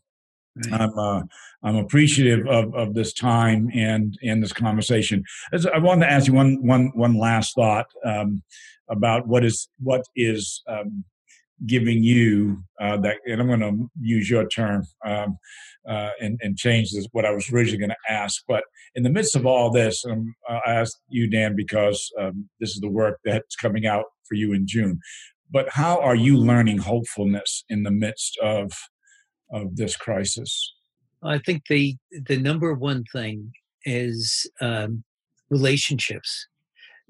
I'm 0.71 0.99
uh, 0.99 1.21
I'm 1.63 1.77
appreciative 1.77 2.45
of, 2.45 2.75
of 2.75 2.93
this 2.93 3.11
time 3.11 3.71
and 3.73 4.15
and 4.21 4.43
this 4.43 4.53
conversation. 4.53 5.23
As 5.51 5.65
I 5.65 5.79
wanted 5.79 6.05
to 6.05 6.11
ask 6.11 6.27
you 6.27 6.33
one 6.33 6.63
one 6.63 6.91
one 6.93 7.17
last 7.17 7.55
thought 7.55 7.87
um, 8.05 8.43
about 8.87 9.27
what 9.27 9.43
is 9.43 9.67
what 9.79 10.03
is 10.15 10.61
um, 10.67 11.03
giving 11.65 12.03
you 12.03 12.63
uh, 12.81 12.97
that, 12.97 13.17
and 13.25 13.41
I'm 13.41 13.47
going 13.47 13.59
to 13.59 13.89
use 13.99 14.29
your 14.29 14.47
term 14.47 14.83
um, 15.05 15.37
uh, 15.87 16.09
and, 16.19 16.39
and 16.41 16.57
change 16.57 16.91
this, 16.91 17.07
what 17.11 17.25
I 17.25 17.31
was 17.31 17.51
originally 17.51 17.79
going 17.79 17.89
to 17.89 18.13
ask. 18.13 18.43
But 18.47 18.63
in 18.95 19.03
the 19.03 19.09
midst 19.09 19.35
of 19.35 19.45
all 19.45 19.71
this, 19.71 20.03
um, 20.05 20.33
I 20.49 20.59
asked 20.65 20.99
you, 21.09 21.29
Dan, 21.29 21.55
because 21.55 22.11
um, 22.19 22.49
this 22.59 22.71
is 22.71 22.79
the 22.79 22.89
work 22.89 23.19
that's 23.25 23.55
coming 23.55 23.85
out 23.85 24.05
for 24.27 24.35
you 24.35 24.53
in 24.53 24.67
June. 24.67 24.99
But 25.51 25.69
how 25.69 25.99
are 25.99 26.15
you 26.15 26.37
learning 26.37 26.79
hopefulness 26.79 27.63
in 27.69 27.83
the 27.83 27.91
midst 27.91 28.37
of 28.41 28.71
of 29.51 29.75
this 29.75 29.95
crisis? 29.95 30.73
I 31.21 31.37
think 31.37 31.63
the 31.69 31.95
the 32.27 32.37
number 32.37 32.73
one 32.73 33.03
thing 33.13 33.51
is 33.85 34.49
um, 34.61 35.03
relationships 35.49 36.47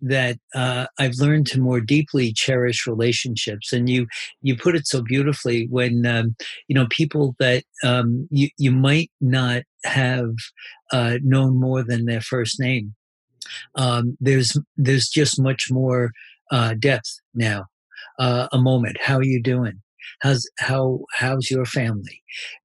that 0.01 0.37
uh, 0.53 0.87
I've 0.99 1.15
learned 1.15 1.47
to 1.47 1.61
more 1.61 1.79
deeply 1.79 2.33
cherish 2.33 2.85
relationships. 2.87 3.71
And 3.71 3.89
you 3.89 4.07
you 4.41 4.55
put 4.55 4.75
it 4.75 4.87
so 4.87 5.01
beautifully 5.01 5.67
when 5.69 6.05
um, 6.05 6.35
you 6.67 6.75
know 6.75 6.87
people 6.89 7.35
that 7.39 7.63
um, 7.83 8.27
you 8.31 8.49
you 8.57 8.71
might 8.71 9.11
not 9.21 9.63
have 9.85 10.33
uh, 10.91 11.17
known 11.23 11.59
more 11.59 11.83
than 11.83 12.05
their 12.05 12.21
first 12.21 12.59
name. 12.59 12.95
Um, 13.75 14.17
there's 14.19 14.57
there's 14.77 15.09
just 15.09 15.41
much 15.41 15.67
more 15.71 16.11
uh, 16.51 16.75
depth 16.79 17.19
now. 17.33 17.65
Uh, 18.19 18.47
a 18.51 18.59
moment. 18.59 18.95
How 19.01 19.17
are 19.17 19.23
you 19.23 19.41
doing? 19.41 19.81
How's 20.21 20.47
how 20.59 20.99
how's 21.15 21.49
your 21.49 21.65
family? 21.65 22.21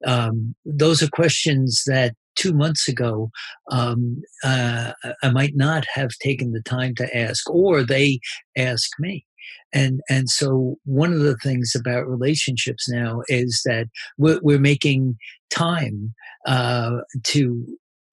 Um, 0.07 0.55
those 0.65 1.03
are 1.03 1.09
questions 1.09 1.85
that 1.87 2.15
two 2.39 2.53
months 2.53 2.89
ago, 2.89 3.31
um, 3.71 4.23
uh, 4.45 4.93
I 5.23 5.31
might 5.31 5.57
not 5.57 5.85
have 5.93 6.11
taken 6.23 6.53
the 6.53 6.63
time 6.63 6.95
to 6.97 7.17
ask, 7.17 7.49
or 7.51 7.83
they 7.83 8.21
ask 8.57 8.89
me. 8.99 9.25
And 9.73 10.01
and 10.09 10.29
so 10.29 10.77
one 10.85 11.13
of 11.13 11.21
the 11.21 11.37
things 11.37 11.75
about 11.75 12.09
relationships 12.09 12.89
now 12.89 13.23
is 13.29 13.63
that 13.65 13.87
we're, 14.17 14.41
we're 14.43 14.59
making 14.59 15.17
time 15.51 16.15
uh, 16.47 16.99
to 17.25 17.67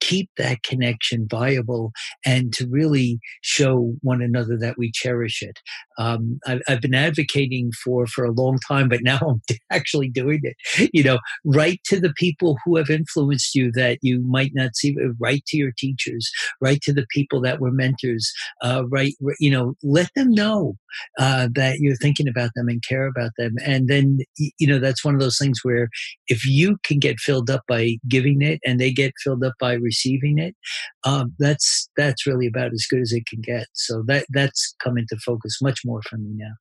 keep 0.06 0.30
that 0.38 0.62
connection 0.62 1.28
viable 1.30 1.92
and 2.26 2.54
to 2.54 2.68
really 2.70 3.20
show 3.42 3.96
one 4.02 4.22
another 4.22 4.56
that 4.56 4.78
we 4.78 4.92
cherish 4.92 5.42
it. 5.42 5.60
Um, 5.98 6.40
I've, 6.46 6.62
I've, 6.68 6.82
been 6.82 6.94
advocating 6.94 7.72
for 7.84 8.06
for 8.06 8.24
a 8.24 8.32
long 8.32 8.60
time, 8.68 8.88
but 8.88 9.02
now 9.02 9.18
I'm 9.28 9.42
actually 9.72 10.10
doing 10.10 10.42
it. 10.44 10.90
You 10.94 11.04
know, 11.04 11.20
write 11.44 11.82
to 11.86 12.00
the 12.00 12.14
people 12.16 12.58
who 12.64 12.76
have 12.78 12.90
influenced 12.90 13.56
you 13.56 13.72
that 13.72 13.98
you 14.02 14.22
might 14.22 14.52
not 14.54 14.76
see. 14.76 14.96
Write 15.20 15.46
to 15.48 15.58
your 15.58 15.72
teachers. 15.76 16.30
Write 16.62 16.82
to 16.82 16.94
the 16.94 17.08
people 17.10 17.42
that 17.42 17.60
were 17.60 17.72
mentors. 17.72 18.32
Uh, 18.62 18.84
write, 18.88 19.14
you 19.40 19.50
know, 19.50 19.74
let 19.84 20.10
them 20.16 20.32
know 20.32 20.76
uh, 21.20 21.48
that 21.54 21.80
you're 21.80 21.96
thinking 21.96 22.28
about 22.28 22.52
them 22.56 22.68
and 22.68 22.84
care 22.88 23.08
about 23.08 23.32
them. 23.38 23.56
And 23.66 23.88
then, 23.88 24.20
you 24.38 24.68
know, 24.68 24.80
that's 24.80 25.04
one 25.04 25.14
of 25.14 25.20
those 25.20 25.38
things 25.38 25.60
where 25.64 25.90
if 26.28 26.46
you 26.46 26.78
can 26.84 27.00
get 27.00 27.20
filled 27.20 27.50
up 27.50 27.64
by 27.68 27.98
giving 28.08 28.42
it 28.42 28.60
and 28.66 28.80
they 28.80 28.92
get 28.92 29.14
filled 29.24 29.44
up 29.44 29.54
by 29.60 29.74
receiving 29.74 29.95
it, 30.04 30.56
um, 31.04 31.34
that's 31.40 31.90
that's 31.98 32.28
really 32.28 32.48
about 32.48 32.74
as 32.74 32.86
good 32.90 33.02
as 33.02 33.12
it 33.12 33.26
can 33.26 33.42
get. 33.42 33.68
So 33.74 34.04
that 34.08 34.26
that's 34.30 34.76
come 34.84 34.98
into 34.98 35.18
focus 35.26 35.60
much 35.62 35.82
more 35.86 36.02
for 36.10 36.18
me 36.18 36.32
now. 36.34 36.54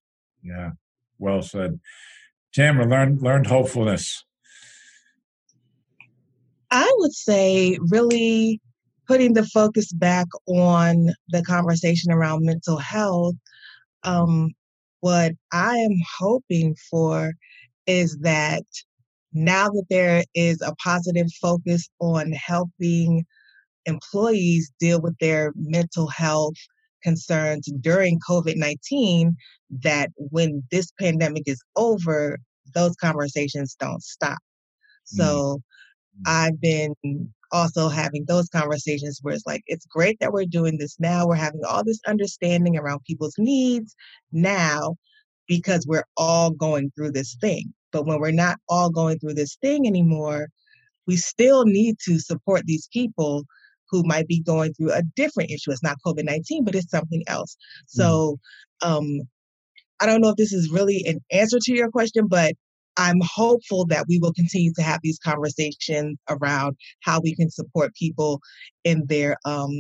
Yeah, 0.43 0.71
well 1.19 1.43
said. 1.43 1.81
Tamara, 2.55 2.87
learned 2.87 3.23
learned 3.23 3.47
hopefulness. 3.47 4.25
I 6.71 6.91
would 6.99 7.13
say 7.13 7.79
really 7.91 8.61
putting 9.07 9.35
the 9.35 9.45
focus 9.45 9.93
back 9.93 10.27
on 10.47 11.11
the 11.29 11.43
conversation 11.43 12.11
around 12.11 12.45
mental 12.45 12.79
health. 12.79 13.35
Um, 14.03 14.53
what 15.01 15.33
I 15.53 15.77
am 15.77 15.97
hoping 16.19 16.75
for 16.91 17.33
is 17.87 18.17
that 18.19 18.65
now 19.35 19.69
that 19.69 19.87
there 19.91 20.25
is 20.35 20.63
a 20.63 20.75
positive 20.77 21.27
focus 21.41 21.89
on 22.01 22.33
helping 22.33 23.25
employees 23.87 24.73
deal 24.81 25.01
with 25.01 25.17
their 25.19 25.53
mental 25.57 26.07
health 26.07 26.55
concerns 27.03 27.69
during 27.81 28.19
COVID 28.27 28.57
19, 28.57 29.37
that 29.83 30.11
when 30.17 30.63
this 30.71 30.91
pandemic 30.99 31.43
is 31.47 31.61
over, 31.77 32.39
those 32.75 32.95
conversations 32.97 33.77
don't 33.79 34.03
stop. 34.03 34.39
So 35.05 35.61
mm-hmm. 35.61 36.23
I've 36.27 36.61
been 36.61 36.95
also 37.53 37.89
having 37.89 38.25
those 38.27 38.49
conversations 38.49 39.21
where 39.23 39.35
it's 39.35 39.47
like, 39.47 39.63
it's 39.67 39.87
great 39.87 40.19
that 40.21 40.33
we're 40.33 40.47
doing 40.47 40.79
this 40.79 40.97
now. 40.99 41.27
We're 41.27 41.37
having 41.37 41.61
all 41.69 41.85
this 41.85 42.01
understanding 42.07 42.77
around 42.77 43.05
people's 43.07 43.35
needs 43.39 43.95
now 44.33 44.97
because 45.47 45.87
we're 45.87 46.07
all 46.17 46.51
going 46.51 46.91
through 46.97 47.13
this 47.13 47.37
thing. 47.41 47.73
But 47.95 48.07
when 48.07 48.19
we're 48.19 48.33
not 48.33 48.59
all 48.69 48.91
going 48.91 49.21
through 49.21 49.35
this 49.35 49.57
thing 49.63 49.87
anymore, 49.87 50.49
we 51.07 51.17
still 51.17 51.65
need 51.65 51.97
to 52.07 52.19
support 52.19 52.63
these 52.67 52.89
people 52.93 53.45
who 53.89 54.03
might 54.03 54.27
be 54.27 54.41
going 54.41 54.75
through 54.75 54.93
a 54.93 55.03
different 55.15 55.53
issue. 55.53 55.71
It's 55.71 55.83
not 55.83 55.99
COVID 56.05 56.25
19, 56.25 56.65
but 56.65 56.75
it's 56.75 56.91
something 56.91 57.23
else. 57.29 57.57
So 57.87 58.41
um, 58.83 59.21
I 60.01 60.07
don't 60.07 60.21
know 60.21 60.31
if 60.31 60.37
this 60.37 60.53
is 60.53 60.73
really 60.73 61.05
an 61.07 61.21
answer 61.31 61.59
to 61.63 61.73
your 61.73 61.89
question, 61.89 62.27
but 62.27 62.55
I'm 62.97 63.21
hopeful 63.23 63.87
that 63.87 64.07
we 64.09 64.19
will 64.19 64.33
continue 64.33 64.73
to 64.75 64.83
have 64.83 64.99
these 65.05 65.21
conversations 65.21 66.19
around 66.29 66.77
how 67.05 67.21
we 67.21 67.37
can 67.37 67.49
support 67.49 67.95
people 67.95 68.41
in 68.83 69.07
their 69.07 69.37
um, 69.45 69.71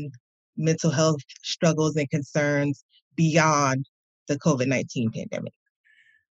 mental 0.57 0.91
health 0.91 1.21
struggles 1.43 1.97
and 1.97 2.09
concerns 2.11 2.85
beyond 3.17 3.87
the 4.29 4.39
COVID 4.39 4.69
19 4.69 5.11
pandemic. 5.11 5.53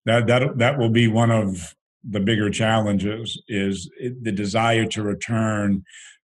That, 0.05 0.27
that, 0.27 0.57
that 0.57 0.77
will 0.77 0.89
be 0.89 1.07
one 1.07 1.31
of 1.31 1.75
the 2.03 2.19
bigger 2.19 2.49
challenges 2.49 3.41
is 3.47 3.89
the 4.21 4.31
desire 4.31 4.85
to 4.87 5.03
return 5.03 5.83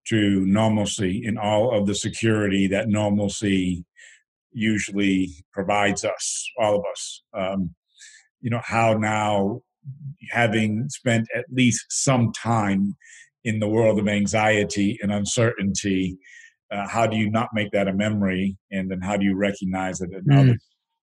to 0.07 0.45
normalcy 0.45 1.23
in 1.25 1.37
all 1.37 1.77
of 1.77 1.87
the 1.87 1.95
security 1.95 2.67
that 2.67 2.87
normalcy 2.87 3.83
usually 4.53 5.29
provides 5.51 6.05
us, 6.05 6.49
all 6.59 6.77
of 6.77 6.83
us. 6.89 7.23
Um, 7.33 7.75
you 8.41 8.49
know, 8.49 8.61
how 8.63 8.93
now, 8.93 9.61
having 10.31 10.87
spent 10.89 11.27
at 11.35 11.45
least 11.51 11.85
some 11.89 12.31
time 12.31 12.95
in 13.43 13.59
the 13.59 13.67
world 13.67 13.99
of 13.99 14.07
anxiety 14.07 14.97
and 15.01 15.11
uncertainty, 15.11 16.17
uh, 16.71 16.87
how 16.87 17.05
do 17.05 17.17
you 17.17 17.29
not 17.29 17.49
make 17.53 17.71
that 17.71 17.87
a 17.87 17.93
memory? 17.93 18.57
And 18.71 18.89
then 18.89 19.01
how 19.01 19.17
do 19.17 19.25
you 19.25 19.35
recognize 19.35 19.99
that 19.99 20.09
another 20.13 20.53
mm. 20.53 20.59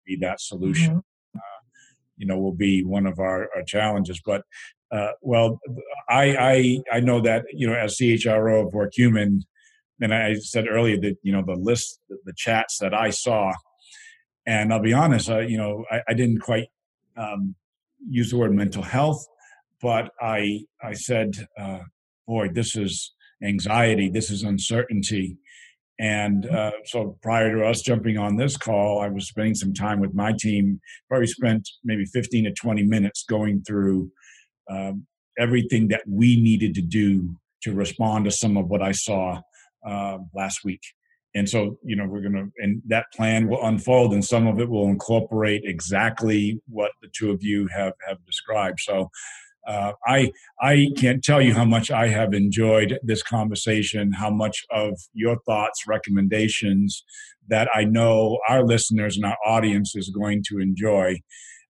be 0.07 0.17
that 0.21 0.41
solution? 0.41 1.03
You 2.19 2.27
know, 2.27 2.39
will 2.39 2.55
be 2.55 2.85
one 2.85 3.07
of 3.07 3.19
our, 3.19 3.49
our 3.55 3.63
challenges. 3.63 4.21
But 4.25 4.43
uh, 4.91 5.13
well, 5.23 5.61
I, 6.09 6.37
I 6.93 6.97
I 6.97 7.01
know 7.01 7.21
that 7.21 7.45
you 7.53 7.67
know 7.67 7.75
as 7.75 7.97
CHRO 7.97 8.67
of 8.67 8.73
WorkHuman, 8.73 9.43
and 10.01 10.15
I 10.15 10.35
said 10.35 10.67
earlier 10.69 10.99
that 11.01 11.17
you 11.23 11.33
know 11.33 11.43
the 11.45 11.55
list, 11.55 12.01
the, 12.09 12.33
chats 12.37 12.79
that 12.79 12.95
I 12.95 13.11
saw, 13.11 13.53
and 14.47 14.73
I'll 14.73 14.81
be 14.81 14.95
honest, 14.95 15.31
uh, 15.31 15.41
you 15.41 15.59
know 15.59 15.85
I, 15.91 16.01
I 16.09 16.15
didn't 16.15 16.41
quite 16.41 16.69
um, 17.17 17.55
use 18.09 18.31
the 18.31 18.39
word 18.39 18.55
mental 18.55 18.83
health, 18.83 19.25
but 19.83 20.11
I 20.21 20.65
I 20.83 20.95
said, 20.95 21.35
uh, 21.59 21.81
boy, 22.27 22.49
this 22.49 22.75
is 22.75 23.15
anxiety, 23.43 24.09
this 24.09 24.31
is 24.31 24.43
uncertainty. 24.43 25.37
And 25.99 26.45
mm-hmm. 26.45 26.55
uh, 26.55 26.71
so 26.85 27.19
prior 27.23 27.55
to 27.57 27.67
us 27.67 27.83
jumping 27.83 28.19
on 28.19 28.37
this 28.37 28.57
call, 28.57 29.01
I 29.01 29.09
was 29.09 29.29
spending 29.29 29.55
some 29.55 29.75
time 29.75 30.01
with 30.01 30.15
my 30.15 30.33
team, 30.33 30.81
probably 31.09 31.27
spent 31.27 31.69
maybe 31.85 32.05
15 32.07 32.45
to 32.45 32.53
20 32.53 32.83
minutes 32.85 33.25
going 33.29 33.63
through 33.63 34.11
um, 34.71 35.07
everything 35.39 35.89
that 35.89 36.03
we 36.07 36.41
needed 36.41 36.75
to 36.75 36.83
do 36.83 37.37
to 37.63 37.73
respond 37.73 38.25
to 38.25 38.31
some 38.31 38.57
of 38.57 38.69
what 38.69 38.83
I 38.83 38.93
saw 38.93 39.41
uh, 39.87 40.19
last 40.35 40.65
week. 40.65 40.83
And 41.35 41.49
so, 41.49 41.79
you 41.85 41.95
know, 41.95 42.07
we're 42.07 42.23
going 42.23 42.33
to, 42.33 42.51
and 42.59 42.83
that 42.87 43.07
plan 43.15 43.49
will 43.49 43.65
unfold, 43.65 44.15
and 44.15 44.25
some 44.25 44.47
of 44.47 44.61
it 44.61 44.69
will 44.69 44.89
incorporate 44.89 45.63
exactly 45.65 46.61
what 46.69 46.93
the 47.03 47.09
two 47.17 47.31
of 47.31 47.43
you 47.43 47.69
have 47.69 47.93
have 48.09 48.25
described. 48.25 48.81
So, 48.81 49.11
uh, 49.69 49.93
I 50.07 50.33
I 50.61 50.89
can't 50.97 51.23
tell 51.23 51.43
you 51.43 51.55
how 51.55 51.67
much 51.67 51.91
I 51.91 52.09
have 52.09 52.33
enjoyed 52.35 52.99
this 53.03 53.23
conversation, 53.23 54.13
how 54.13 54.31
much 54.31 54.65
of 54.71 54.95
your 55.13 55.37
thoughts, 55.47 55.87
recommendations 55.87 57.05
that 57.49 57.69
I 57.75 57.85
know 57.85 58.39
our 58.49 58.65
listeners 58.65 59.17
and 59.17 59.27
our 59.27 59.37
audience 59.47 59.95
is 59.95 60.11
going 60.11 60.43
to 60.49 60.59
enjoy. 60.59 61.21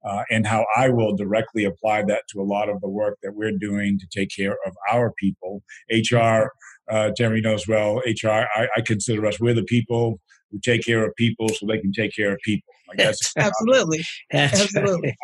uh, 0.05 0.22
and 0.30 0.46
how 0.46 0.64
I 0.76 0.88
will 0.90 1.16
directly 1.16 1.64
apply 1.64 2.05
that 2.05 2.22
to 2.30 2.40
a 2.40 2.46
lot 2.46 2.68
of 2.68 2.80
the 2.80 2.88
work 2.88 3.18
that 3.22 3.34
we're 3.34 3.59
doing 3.59 3.99
to 3.99 4.07
take 4.07 4.30
care 4.34 4.57
of 4.64 4.72
our 4.90 5.12
people. 5.18 5.62
HR, 5.90 6.53
uh, 6.88 7.11
Terry 7.16 7.40
knows 7.40 7.66
well, 7.66 8.01
HR, 8.07 8.46
I, 8.55 8.68
I, 8.76 8.80
consider 8.80 9.26
us, 9.26 9.40
we're 9.40 9.55
the 9.55 9.64
people 9.64 10.20
who 10.51 10.61
take 10.61 10.84
care 10.84 11.05
of 11.05 11.14
people 11.16 11.49
so 11.49 11.66
they 11.66 11.80
can 11.80 11.92
take 11.92 12.14
care 12.14 12.32
of 12.32 12.38
people. 12.44 12.72
I 12.92 12.96
guess. 12.96 13.18
Absolutely. 13.36 14.03
Absolutely. 14.32 15.16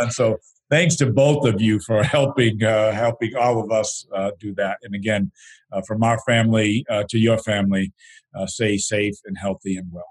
and 0.00 0.12
so 0.12 0.38
thanks 0.70 0.96
to 0.96 1.06
both 1.06 1.46
of 1.46 1.60
you 1.60 1.80
for 1.80 2.02
helping 2.02 2.62
uh, 2.62 2.92
helping 2.92 3.34
all 3.36 3.62
of 3.62 3.70
us 3.70 4.06
uh, 4.14 4.30
do 4.38 4.54
that. 4.54 4.78
And 4.82 4.94
again, 4.94 5.30
uh, 5.72 5.82
from 5.82 6.02
our 6.02 6.18
family 6.20 6.84
uh, 6.90 7.04
to 7.08 7.18
your 7.18 7.38
family, 7.38 7.92
uh, 8.34 8.46
stay 8.46 8.78
safe 8.78 9.16
and 9.24 9.36
healthy 9.38 9.76
and 9.76 9.90
well. 9.92 10.10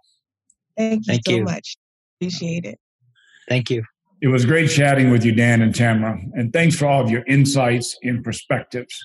Thank 0.77 1.07
you 1.07 1.13
Thank 1.13 1.25
so 1.25 1.31
you. 1.31 1.43
much. 1.43 1.75
Appreciate 2.19 2.65
it. 2.65 2.79
Thank 3.47 3.69
you. 3.69 3.83
It 4.21 4.27
was 4.27 4.45
great 4.45 4.69
chatting 4.69 5.11
with 5.11 5.23
you, 5.23 5.31
Dan 5.31 5.61
and 5.61 5.73
Tamara, 5.73 6.19
and 6.33 6.51
thanks 6.51 6.75
for 6.75 6.87
all 6.87 7.03
of 7.03 7.11
your 7.11 7.23
insights 7.27 7.97
and 8.01 8.23
perspectives. 8.23 8.95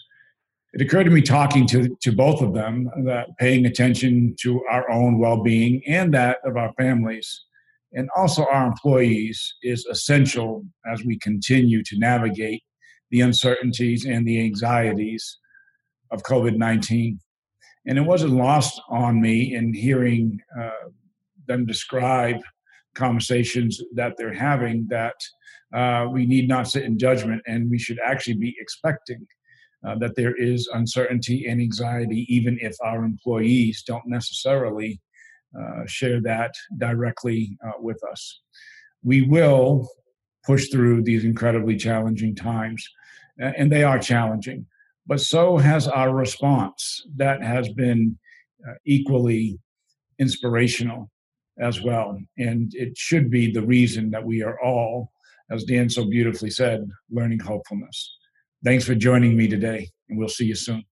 It 0.73 0.81
occurred 0.81 1.05
to 1.05 1.11
me 1.11 1.21
talking 1.21 1.67
to, 1.69 1.95
to 2.01 2.13
both 2.13 2.41
of 2.41 2.55
them 2.55 2.91
that 3.05 3.37
paying 3.39 3.67
attention 3.67 4.35
to 4.41 4.65
our 4.71 4.91
own 4.91 5.19
well 5.19 5.43
being 5.43 5.83
and 5.87 6.15
that 6.15 6.39
of 6.45 6.57
our 6.57 6.73
families 6.79 7.45
and 7.93 8.09
also 8.17 8.47
our 8.53 8.67
employees 8.67 9.55
is 9.63 9.85
essential 9.87 10.65
as 10.91 11.05
we 11.05 11.19
continue 11.19 11.83
to 11.85 11.99
navigate 11.99 12.63
the 13.11 13.21
uncertainties 13.21 14.07
and 14.07 14.27
the 14.27 14.43
anxieties 14.43 15.39
of 16.11 16.23
COVID 16.23 16.57
19. 16.57 17.19
And 17.87 17.99
it 17.99 18.03
wasn't 18.03 18.33
lost 18.33 18.81
on 18.89 19.21
me 19.21 19.55
in 19.55 19.75
hearing 19.75 20.41
uh, 20.59 20.89
them 21.47 21.67
describe 21.67 22.37
conversations 22.95 23.81
that 23.95 24.15
they're 24.17 24.33
having 24.33 24.87
that 24.89 25.15
uh, 25.75 26.07
we 26.11 26.27
need 26.27 26.49
not 26.49 26.69
sit 26.69 26.85
in 26.85 26.99
judgment 26.99 27.43
and 27.47 27.71
we 27.71 27.79
should 27.79 27.99
actually 28.05 28.37
be 28.37 28.55
expecting 28.59 29.27
uh, 29.87 29.97
that 29.97 30.15
there 30.17 30.35
is 30.37 30.69
uncertainty 30.75 31.47
and 31.49 31.61
anxiety, 31.61 32.27
even 32.29 32.59
if 32.61 32.77
our 32.85 33.05
employees 33.05 33.83
don't 33.83 34.07
necessarily 34.07 35.01
share 35.87 36.21
that 36.21 36.55
directly 36.79 37.59
uh, 37.67 37.73
with 37.79 38.03
us. 38.05 38.41
We 39.03 39.23
will 39.23 39.89
push 40.45 40.69
through 40.71 41.03
these 41.03 41.25
incredibly 41.25 41.77
challenging 41.77 42.35
times, 42.35 42.89
and 43.39 43.71
they 43.71 43.85
are 43.85 43.99
challenging, 43.99 44.67
but 45.07 45.21
so 45.21 45.57
has 45.57 45.89
our 45.89 46.15
response 46.15 47.05
that 47.17 47.43
has 47.43 47.69
been 47.71 48.19
uh, 48.69 48.75
equally 48.85 49.59
inspirational 50.19 51.11
as 51.59 51.83
well. 51.83 52.19
And 52.39 52.73
it 52.75 52.97
should 52.97 53.31
be 53.31 53.53
the 53.53 53.63
reason 53.63 54.11
that 54.11 54.25
we 54.25 54.43
are 54.43 54.61
all, 54.61 55.13
as 55.51 55.65
Dan 55.65 55.89
so 55.89 56.05
beautifully 56.05 56.51
said, 56.51 56.89
learning 57.11 57.41
hopefulness. 57.41 58.17
Thanks 58.65 58.85
for 58.85 58.95
joining 58.95 59.37
me 59.37 59.49
today, 59.49 59.91
and 60.09 60.19
we'll 60.19 60.29
see 60.29 60.47
you 60.47 60.55
soon. 60.55 60.85